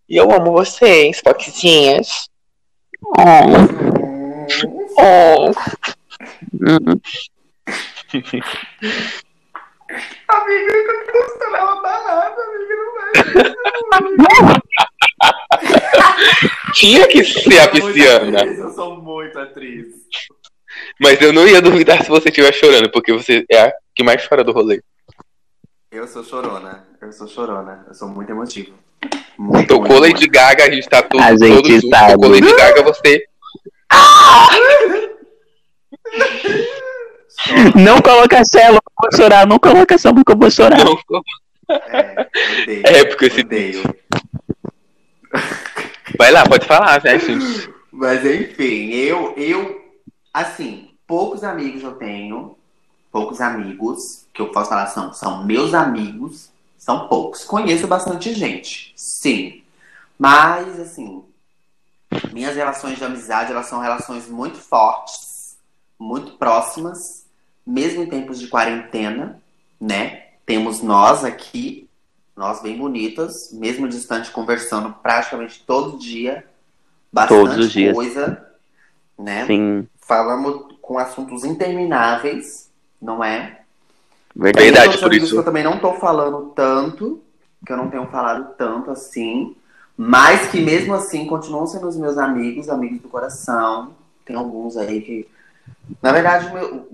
[0.09, 2.28] E eu amo vocês, foquinhas.
[3.18, 3.87] Oh.
[4.99, 5.53] Oh.
[10.28, 11.18] Amiga, eu tô
[12.43, 14.61] amiga, não vai.
[16.74, 18.45] Tinha que ser a pisciana.
[18.45, 19.87] Eu sou muito atriz.
[21.01, 24.26] Mas eu não ia duvidar se você estiver chorando, porque você é a que mais
[24.26, 24.82] chora do rolê.
[25.91, 26.87] Eu sou chorona.
[27.01, 27.84] Eu sou chorona.
[27.89, 28.74] Eu sou muito emotivo.
[29.39, 30.32] Muito, Tocou muito, Lady muito.
[30.32, 31.89] Gaga, a gente tá tudo, a gente todo junto.
[31.89, 32.12] Sabe.
[32.12, 33.24] Tocou Lady Gaga, você.
[37.74, 39.47] Não coloca célula que eu vou chorar.
[39.47, 40.78] Não coloca célula que eu vou chorar.
[40.84, 40.97] Não.
[41.68, 42.28] É,
[42.62, 43.82] odeio, é porque esse odeio.
[46.18, 47.74] Vai lá, pode falar, né, gente?
[47.90, 49.80] Mas enfim, eu, eu,
[50.32, 52.57] assim, poucos amigos eu tenho,
[53.11, 57.44] poucos amigos, que eu posso falar são, são meus amigos, são poucos.
[57.44, 59.62] Conheço bastante gente, sim.
[60.18, 61.24] Mas, assim,
[62.32, 65.57] minhas relações de amizade, elas são relações muito fortes,
[65.99, 67.26] muito próximas,
[67.67, 69.41] mesmo em tempos de quarentena,
[69.81, 70.25] né?
[70.45, 71.89] Temos nós aqui,
[72.37, 76.47] nós bem bonitas, mesmo distante, conversando praticamente todo dia,
[77.12, 77.95] bastante Todos os dias.
[77.95, 78.47] coisa,
[79.19, 79.47] né?
[79.47, 79.89] Sim.
[80.01, 82.71] Falamos com assuntos intermináveis,
[83.03, 83.61] não é?
[84.35, 85.33] Verdade, por isso.
[85.33, 87.23] Que eu também não tô falando tanto,
[87.64, 89.57] que eu não tenho falado tanto assim,
[89.97, 93.95] mas que mesmo assim continuam sendo os meus amigos, amigos do coração.
[94.25, 95.29] Tem alguns aí que.
[96.03, 96.87] Na verdade, meu.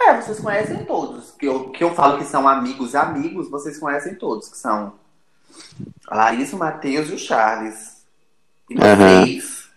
[0.00, 1.32] É, vocês conhecem todos.
[1.32, 4.94] Que eu, que eu falo que são amigos, amigos, vocês conhecem todos, que são
[6.06, 7.98] a Larissa, o Matheus e o Charles.
[8.70, 9.68] E vocês.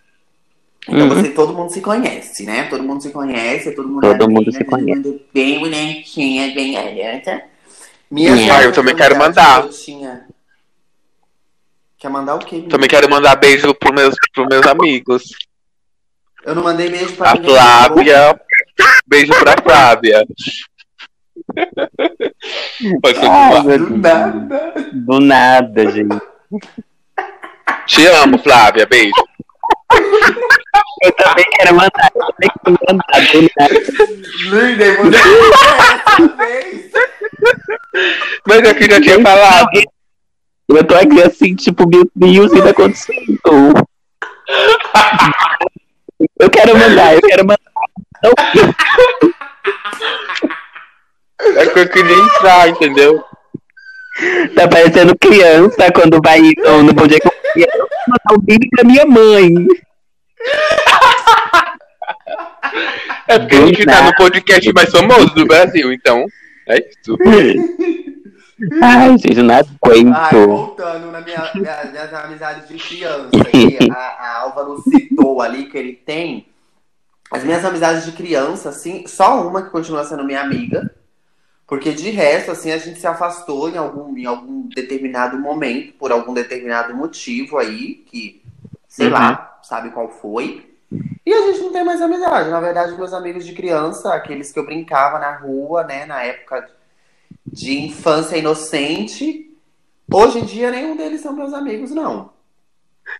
[0.88, 1.14] Então uhum.
[1.14, 2.64] você, todo mundo se conhece, né?
[2.64, 5.26] Todo mundo se conhece, todo mundo Todo é mundo bem, se conhece.
[5.32, 7.44] Bem bonitinha, bem garota.
[8.10, 9.68] Minha ah, eu também quero mandar.
[9.68, 10.26] Tinha...
[11.98, 12.62] Quer mandar o quê?
[12.68, 15.22] Também quero mandar beijo pros meus, pros meus amigos.
[16.44, 18.40] Eu não mandei beijo pra A ninguém, Flávia.
[19.06, 20.26] Beijo pra Flávia.
[23.00, 23.66] Pode continuar.
[23.68, 24.72] Ai, do nada.
[24.92, 26.20] Do nada, gente.
[27.86, 28.86] Te amo, Flávia.
[28.86, 29.12] Beijo.
[31.02, 32.10] Eu também quero mandar.
[32.14, 33.20] Eu também quero mandar.
[34.50, 35.18] Linda, você
[38.46, 39.68] Mas eu que já tinha falado.
[40.68, 43.38] Eu tô aqui assim, tipo, meu Deus, ainda acontecendo.
[46.38, 47.71] Eu quero mandar, eu quero mandar.
[51.40, 53.24] É que eu queria entrar, entendeu?
[54.54, 58.84] Tá parecendo criança quando vai no, no Bom Dia com criança, mandar o vídeo pra
[58.84, 59.66] minha mãe.
[63.26, 66.24] É porque a gente tá no podcast mais famoso do Brasil, então
[66.68, 67.16] é isso.
[68.80, 70.14] Ai, gente, não aguento.
[70.14, 75.64] Ai, voltando na minha, minha, minhas amizades de criança, que a, a Álvaro citou ali
[75.64, 76.46] que ele tem.
[77.32, 80.94] As minhas amizades de criança, assim, só uma que continua sendo minha amiga.
[81.66, 86.12] Porque de resto, assim, a gente se afastou em algum, em algum determinado momento, por
[86.12, 88.44] algum determinado motivo aí, que,
[88.86, 89.14] sei uhum.
[89.14, 90.76] lá, sabe qual foi.
[91.24, 92.50] E a gente não tem mais amizade.
[92.50, 96.68] Na verdade, meus amigos de criança, aqueles que eu brincava na rua, né, na época
[97.46, 99.56] de infância inocente.
[100.12, 102.30] Hoje em dia, nenhum deles são meus amigos, não.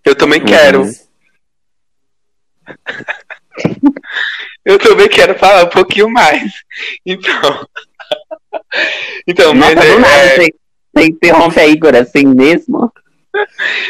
[0.05, 0.85] Eu também quero.
[4.65, 6.53] Eu também quero falar um pouquinho mais.
[7.05, 7.67] Então.
[9.27, 10.55] Então, Nossa, mas do nada, é, você,
[10.95, 12.93] você interrompe a Igor assim mesmo?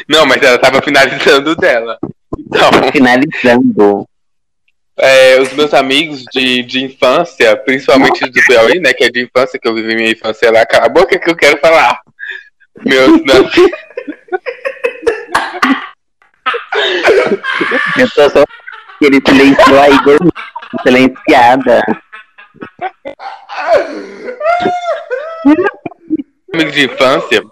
[0.08, 1.98] Não, mas ela tava finalizando dela.
[2.38, 4.06] Então, Finalizando.
[4.98, 8.92] é, os meus amigos de, de infância, principalmente do Piauí, né?
[8.92, 11.36] Que é de infância, que eu vivi minha infância lá, cala a boca que eu
[11.36, 12.00] quero falar.
[12.84, 13.20] Meus,
[17.98, 18.44] Eu tô só
[19.02, 20.18] que ele silenciou a Igor
[20.86, 21.82] silenciada.
[26.54, 27.42] amigos de infância,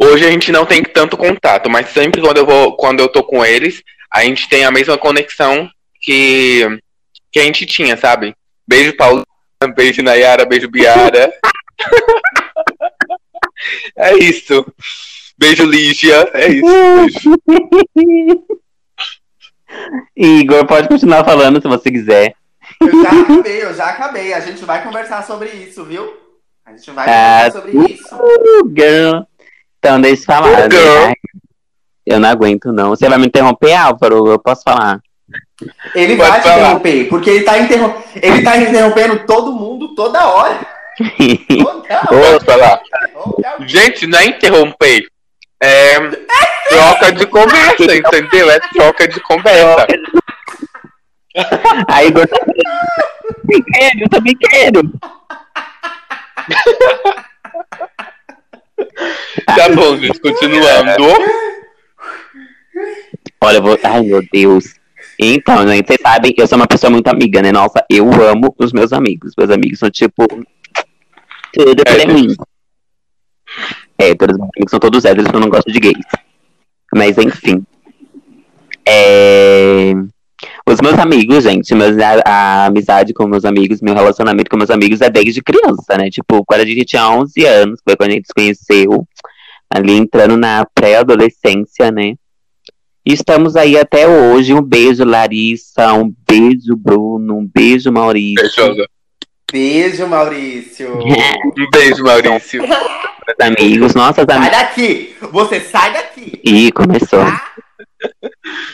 [0.00, 3.22] hoje a gente não tem tanto contato, mas sempre quando eu vou, quando eu tô
[3.22, 6.66] com eles, a gente tem a mesma conexão que,
[7.30, 8.34] que a gente tinha, sabe?
[8.66, 9.22] Beijo Paulo,
[9.76, 11.32] beijo Nayara, beijo Biara.
[13.96, 14.66] é isso.
[15.38, 17.40] Beijo Lígia, é isso.
[17.46, 18.48] Beijo.
[20.16, 22.34] Igor, pode continuar falando se você quiser.
[22.80, 24.32] Eu já acabei, eu já acabei.
[24.34, 26.12] A gente vai conversar sobre isso, viu?
[26.66, 28.14] A gente vai Ah, conversar sobre isso.
[28.14, 29.22] Uh, girl.
[29.78, 30.48] Então, deixa eu falar.
[30.48, 31.12] Uh, né?
[32.06, 32.90] Eu não aguento, não.
[32.90, 34.26] Você vai me interromper, Álvaro?
[34.26, 35.00] Eu posso falar.
[35.94, 37.92] Ele Pode vai te interromper, porque ele tá, interrom...
[38.22, 40.58] ele tá interrompendo todo mundo toda hora.
[41.48, 42.34] Toda hora.
[42.34, 42.80] Ouça lá.
[43.12, 45.06] Toda- Gente, não é interromper.
[45.60, 45.98] É
[46.68, 48.50] troca de conversa, entendeu?
[48.50, 49.86] É troca de conversa.
[51.88, 54.80] Aí, eu também quero, eu também quero.
[59.46, 60.90] Tá bom, gente, continuando.
[63.40, 63.78] Olha, eu vou.
[63.82, 64.74] Ai, meu Deus.
[65.18, 67.50] Então, gente, vocês sabem que eu sou uma pessoa muito amiga, né?
[67.50, 69.32] Nossa, eu amo os meus amigos.
[69.36, 70.26] Meus amigos são tipo.
[71.52, 72.28] Tudo É, pra mim.
[73.98, 76.06] É, todos os meus amigos são todos héteros, eu não gosto de gays.
[76.94, 77.64] Mas, enfim.
[78.86, 79.92] É...
[80.68, 84.70] Os meus amigos, gente, meus, a, a amizade com meus amigos, meu relacionamento com meus
[84.70, 86.10] amigos é desde criança, né?
[86.10, 89.06] Tipo, quando a gente tinha 11 anos, foi quando a gente se conheceu,
[89.68, 92.14] ali entrando na pré-adolescência, né?
[93.04, 94.52] E estamos aí até hoje.
[94.52, 95.94] Um beijo, Larissa.
[95.94, 97.38] Um beijo, Bruno.
[97.38, 98.36] Um beijo, Maurício.
[98.36, 98.86] Beijosa.
[99.50, 100.98] Beijo, Maurício.
[101.58, 102.62] Um beijo, Maurício.
[103.40, 104.58] Amigos, nossas Sai amigas.
[104.58, 105.16] daqui!
[105.32, 106.40] Você sai daqui!
[106.44, 107.20] Ih, começou.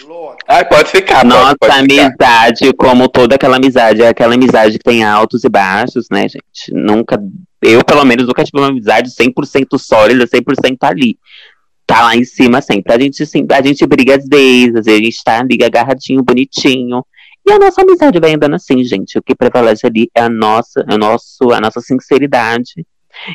[0.07, 0.37] Louca.
[0.49, 2.07] Ai, pode ficar, pode, Nossa pode ficar.
[2.07, 6.73] amizade, como toda aquela amizade, é aquela amizade que tem altos e baixos, né, gente?
[6.73, 7.19] Nunca,
[7.63, 11.17] eu pelo menos nunca tive uma amizade 100% sólida, 100% ali.
[11.87, 12.93] Tá lá em cima sempre.
[12.95, 17.05] A gente, sim, a gente briga às vezes, a gente tá ali agarradinho, bonitinho.
[17.47, 19.19] E a nossa amizade vai andando assim, gente.
[19.19, 22.87] O que prevalece ali é a nossa, é o nosso, a nossa sinceridade.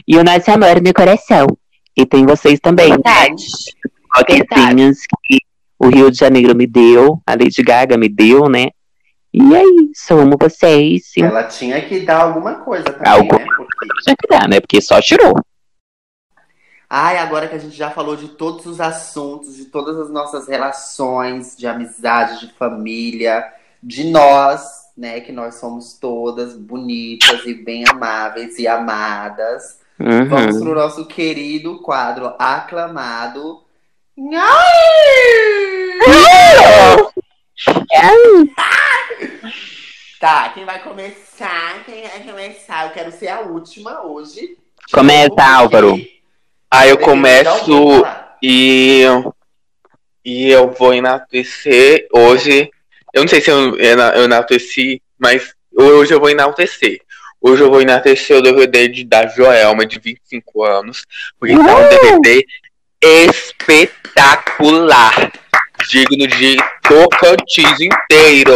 [0.07, 1.45] E o nosso amor no coração.
[1.95, 2.89] E tem vocês também.
[2.89, 3.45] Verdade.
[4.15, 5.37] Roquezinhas que
[5.77, 8.69] o Rio de Janeiro me deu, a Lady Gaga me deu, né?
[9.33, 11.11] E é isso, amo vocês.
[11.15, 13.45] Ela tinha que dar alguma coisa também, Alguma né?
[13.45, 14.03] Porque...
[14.03, 14.59] tinha que dar, né?
[14.59, 15.35] Porque só tirou.
[16.89, 20.47] Ai, agora que a gente já falou de todos os assuntos, de todas as nossas
[20.47, 23.45] relações, de amizade, de família,
[23.81, 24.61] de nós,
[24.97, 25.19] né?
[25.21, 29.79] Que nós somos todas bonitas e bem amáveis e amadas.
[29.97, 30.61] Vamos Uhum.
[30.63, 33.63] pro nosso querido quadro aclamado.
[40.19, 41.83] Tá, quem vai começar?
[41.85, 42.85] Quem vai começar?
[42.87, 44.57] Eu quero ser a última hoje.
[44.91, 45.97] Começa, porque Álvaro.
[46.71, 48.03] Aí eu começo
[48.41, 49.03] e,
[50.25, 52.69] e eu vou enaltecer hoje.
[53.13, 57.01] Eu não sei se eu, eu enalteci, mas hoje eu vou enaltecer.
[57.41, 61.05] Hoje eu vou enaltecer o DVD de, da Joelma, de 25 anos.
[61.39, 62.45] Porque tá um DVD
[63.01, 65.31] espetacular.
[65.89, 68.51] Digno de Tocantins inteiro.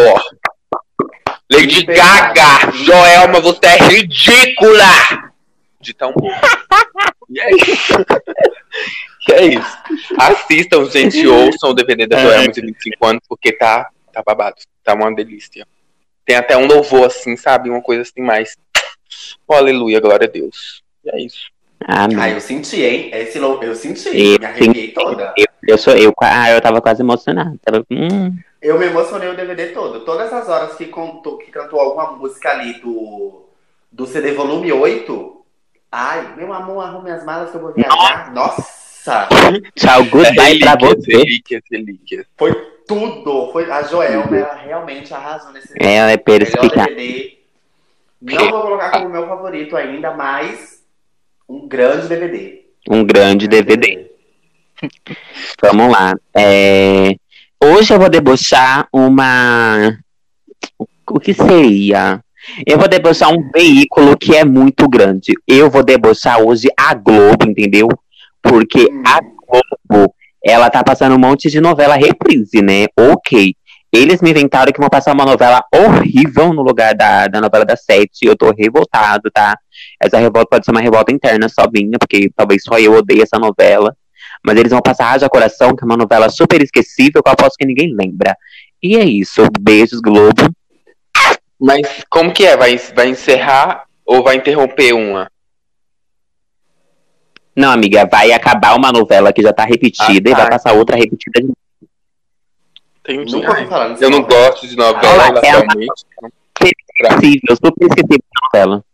[1.50, 1.86] Lady.
[1.86, 5.32] Gaga, Joelma, você é ridícula!
[5.80, 6.30] De tão bom.
[7.30, 7.94] E é isso.
[9.28, 9.78] E é isso.
[10.20, 14.56] Assistam, gente, ouçam o DVD da Joelma de 25 anos, porque tá, tá babado.
[14.84, 15.68] Tá uma delícia.
[16.26, 17.70] Tem até um louvor, assim, sabe?
[17.70, 18.56] Uma coisa assim mais.
[19.48, 20.82] Oh, aleluia, glória a Deus.
[21.04, 21.52] E é isso.
[21.86, 22.18] Amém.
[22.18, 23.10] Ah, eu senti, hein?
[23.14, 24.08] Esse lou- eu senti.
[24.08, 25.34] Eu me arrepiei toda.
[25.38, 27.58] Eu, eu sou eu, ah, eu tava quase emocionada.
[27.62, 30.06] Tava, hum, Eu me emocionei o DVD todo.
[30.06, 33.50] Todas as horas que, contou, que cantou alguma música ali do,
[33.92, 35.46] do CD volume 8.
[35.92, 38.32] Ai, meu amor, arrume as malas que eu vou viajar.
[38.34, 38.83] Nossa!
[39.76, 41.12] Tchau, goodbye pra relíquias, você.
[41.18, 42.26] relíquias, relíquias.
[42.38, 42.54] Foi
[42.88, 43.52] tudo.
[43.52, 46.96] Foi, a Joelma, ela realmente arrasou nesse Ela é perspicaz.
[48.22, 50.82] Não vou colocar como meu favorito ainda, mas
[51.48, 52.62] um grande DVD.
[52.90, 54.10] Um grande DVD.
[55.62, 56.14] Vamos lá.
[56.36, 57.16] É,
[57.64, 59.98] Hoje eu vou debochar uma.
[61.10, 62.22] O que seria?
[62.68, 65.32] Eu vou debochar um veículo que é muito grande.
[65.48, 67.88] Eu vou debochar hoje a Globo, entendeu?
[68.44, 70.14] Porque a Globo,
[70.44, 72.86] ela tá passando um monte de novela reprise, né?
[73.00, 73.56] Ok.
[73.92, 77.78] Eles me inventaram que vão passar uma novela horrível no lugar da, da novela da
[77.78, 78.26] Sete.
[78.26, 79.56] Eu tô revoltado, tá?
[80.02, 83.40] Essa revolta pode ser uma revolta interna só minha, porque talvez só eu odeie essa
[83.40, 83.96] novela.
[84.44, 87.56] Mas eles vão passar Haja Coração, que é uma novela super esquecível, que eu aposto
[87.58, 88.36] que ninguém lembra.
[88.82, 89.42] E é isso.
[89.62, 90.52] Beijos, Globo.
[91.60, 92.58] Mas como que é?
[92.58, 95.30] Vai, vai encerrar ou vai interromper uma?
[97.56, 100.42] Não, amiga, vai acabar uma novela que já tá repetida Ah, e tá.
[100.42, 101.54] vai passar outra repetida de
[103.06, 103.34] Entendi.
[103.36, 106.06] Nunca ouvi falar eu não gosto de novela, Ah, é atualmente.
[106.64, 108.86] esquecível, super esquecível de novela.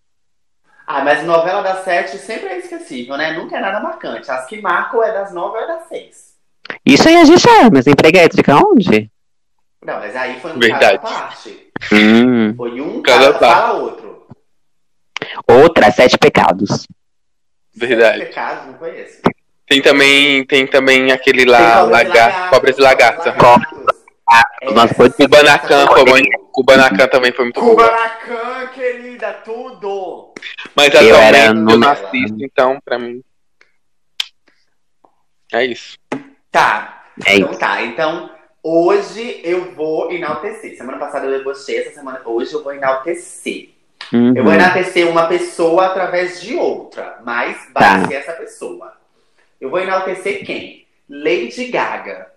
[0.88, 3.34] Ah, mas novela das sete sempre é esquecível, né?
[3.34, 4.30] Nunca é nada marcante.
[4.32, 6.34] As que marcam é das nove ou é das seis.
[6.84, 9.12] Isso aí a gente é, mas empreguética onde?
[9.86, 10.98] Não, mas aí foi um Verdade.
[10.98, 11.72] caso à parte.
[11.94, 12.56] Hum.
[12.56, 13.40] Foi um parte.
[13.40, 14.28] fala outro.
[15.48, 16.88] Outra, Sete Pecados.
[17.88, 18.18] Verdade.
[18.20, 19.22] Sete pecados, não conheço.
[19.68, 23.34] Tem também, tem também aquele lá, Cobras e lagar, cobras e lagartas.
[23.36, 24.74] E.
[24.74, 27.60] Nossa, foi- Kubanacan foi muito, Kubanacan também foi muito.
[27.60, 30.34] Kubanacan, querida, tudo!
[30.76, 33.24] Mas Eu atualmente era eu no- não assisto, então pra mim.
[35.52, 35.98] É isso.
[36.52, 37.60] Tá, É então isso.
[37.60, 37.82] tá.
[37.82, 38.30] Então,
[38.64, 40.76] hoje eu vou enaltecer.
[40.78, 43.70] Semana passada eu debochei, essa semana, hoje eu vou enaltecer.
[44.12, 44.34] Uhum.
[44.36, 48.08] Eu vou enaltecer uma pessoa através de outra, mas vai Tá.
[48.08, 48.94] ser essa pessoa.
[49.62, 50.88] Eu vou enaltecer quem?
[51.10, 52.32] Lady Gaga.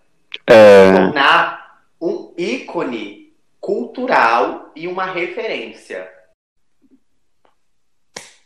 [0.47, 6.11] Ah, Tornar um ícone cultural e uma referência.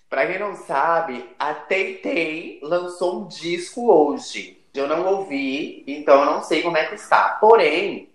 [0.09, 4.59] Pra quem não sabe, a Tay lançou um disco hoje.
[4.73, 7.31] Eu não ouvi, então eu não sei como é que está.
[7.41, 8.09] Porém,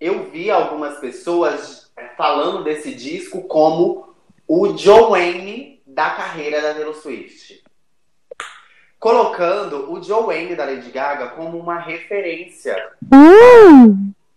[0.00, 4.14] eu vi algumas pessoas falando desse disco como
[4.46, 7.62] o Joe Wayne da carreira da Taylor Swift.
[8.98, 12.92] Colocando o Joe Wayne da Lady Gaga como uma referência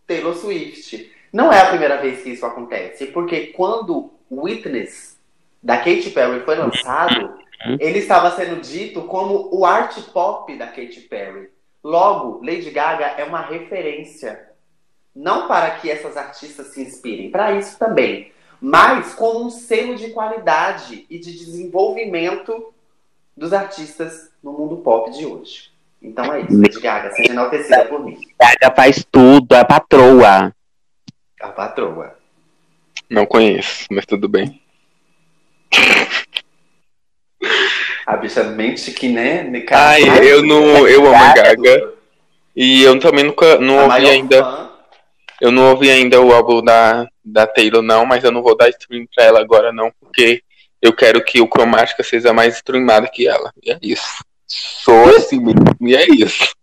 [0.05, 1.11] Taylor Swift.
[1.31, 5.17] Não é a primeira vez que isso acontece, porque quando Witness
[5.61, 7.37] da Katy Perry foi lançado,
[7.79, 11.49] ele estava sendo dito como o art pop da Katy Perry.
[11.83, 14.49] Logo, Lady Gaga é uma referência.
[15.15, 18.31] Não para que essas artistas se inspirem, para isso também,
[18.61, 22.73] mas como um selo de qualidade e de desenvolvimento
[23.35, 25.69] dos artistas no mundo pop de hoje.
[26.01, 28.17] Então é isso, Lady Gaga, seja enaltecida por mim.
[28.39, 30.53] Gaga faz tudo, é patroa.
[31.41, 32.15] A patroa.
[33.09, 34.61] Não conheço, mas tudo bem.
[38.05, 39.43] A bicha mente que, né?
[39.43, 40.01] me- Ai,
[40.31, 40.87] eu não.
[40.87, 41.93] Eu amo a Gaga.
[42.55, 44.43] E eu também nunca não A ouvi ainda.
[44.43, 44.68] fã.
[45.41, 48.69] Eu não ouvi ainda o álbum da, da Taylor, não, mas eu não vou dar
[48.69, 50.41] stream pra ela agora, não, porque
[50.81, 53.51] eu quero que o Cromática seja mais streamado que ela.
[53.63, 54.23] E é isso.
[54.47, 56.53] Sou assim mesmo, e é isso.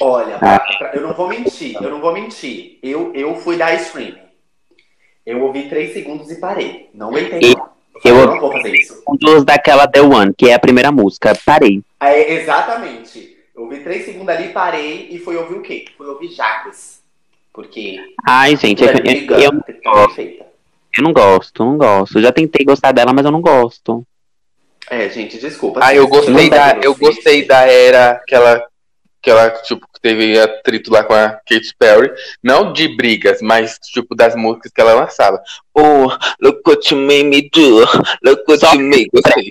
[0.00, 2.78] Olha, pra- eu não vou mentir, eu não vou mentir.
[2.82, 4.18] Eu, eu fui dar streaming.
[5.26, 6.88] Eu ouvi três segundos e parei.
[6.94, 7.68] Não aguentei, E- não.
[8.04, 9.02] eu- Eu não vou fazer isso.
[9.18, 11.32] Dos daquela The One, que é a primeira música.
[11.44, 11.82] Parei.
[12.00, 13.36] É, exatamente.
[13.54, 15.84] Eu ouvi três segundos ali, parei e fui ouvir o quê?
[15.96, 16.97] Fui ouvir Jacques.
[17.52, 17.98] Porque.
[18.26, 20.46] Ai, gente, eu, eu, eu, perfeita.
[20.96, 22.20] eu não gosto, não gosto.
[22.20, 24.06] Já tentei gostar dela, mas eu não gosto.
[24.90, 25.80] É, gente, desculpa.
[25.82, 28.64] Ah, eu gostei da, eu gostei da era que ela,
[29.20, 32.10] que ela, tipo, que teve atrito lá com a Katy Perry.
[32.42, 35.42] Não de brigas, mas, tipo, das músicas que ela lançava.
[35.74, 36.06] Oh,
[36.40, 37.80] look what you made me do.
[38.24, 39.10] Look what Só you made.
[39.12, 39.50] Gostei.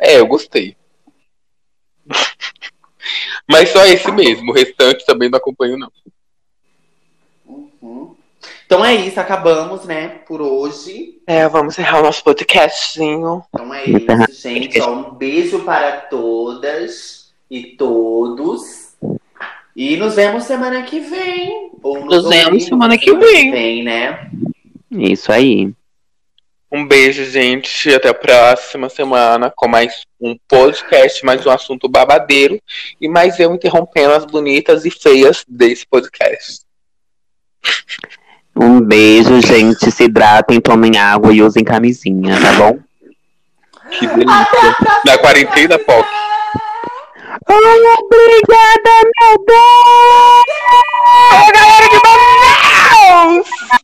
[0.00, 0.76] É, eu gostei.
[3.48, 4.50] Mas só esse mesmo.
[4.50, 5.90] O restante também não acompanho, não.
[7.46, 8.14] Uhum.
[8.66, 11.20] Então é isso, acabamos, né, por hoje.
[11.26, 13.44] É, vamos encerrar o nosso podcastzinho.
[13.52, 14.80] Então é isso, gente.
[14.80, 18.94] Ó, um beijo para todas e todos.
[19.76, 21.72] E nos vemos semana que vem.
[21.82, 23.50] Ou Nos vemos ouvimos semana que vem.
[23.50, 24.30] vem, né?
[24.90, 25.72] Isso aí.
[26.74, 27.94] Um beijo, gente.
[27.94, 32.60] Até a próxima semana com mais um podcast, mais um assunto babadeiro.
[33.00, 36.62] E mais eu interrompendo as bonitas e feias desse podcast.
[38.56, 39.88] Um beijo, gente.
[39.92, 42.80] Se hidratem, tomem água e usem camisinha, tá bom?
[43.92, 44.76] Que delícia.
[45.04, 46.08] Da quarentena, Pop.
[47.50, 50.44] Ai, obrigada, meu Deus!
[51.54, 52.00] Galera de
[53.06, 53.83] Manaus!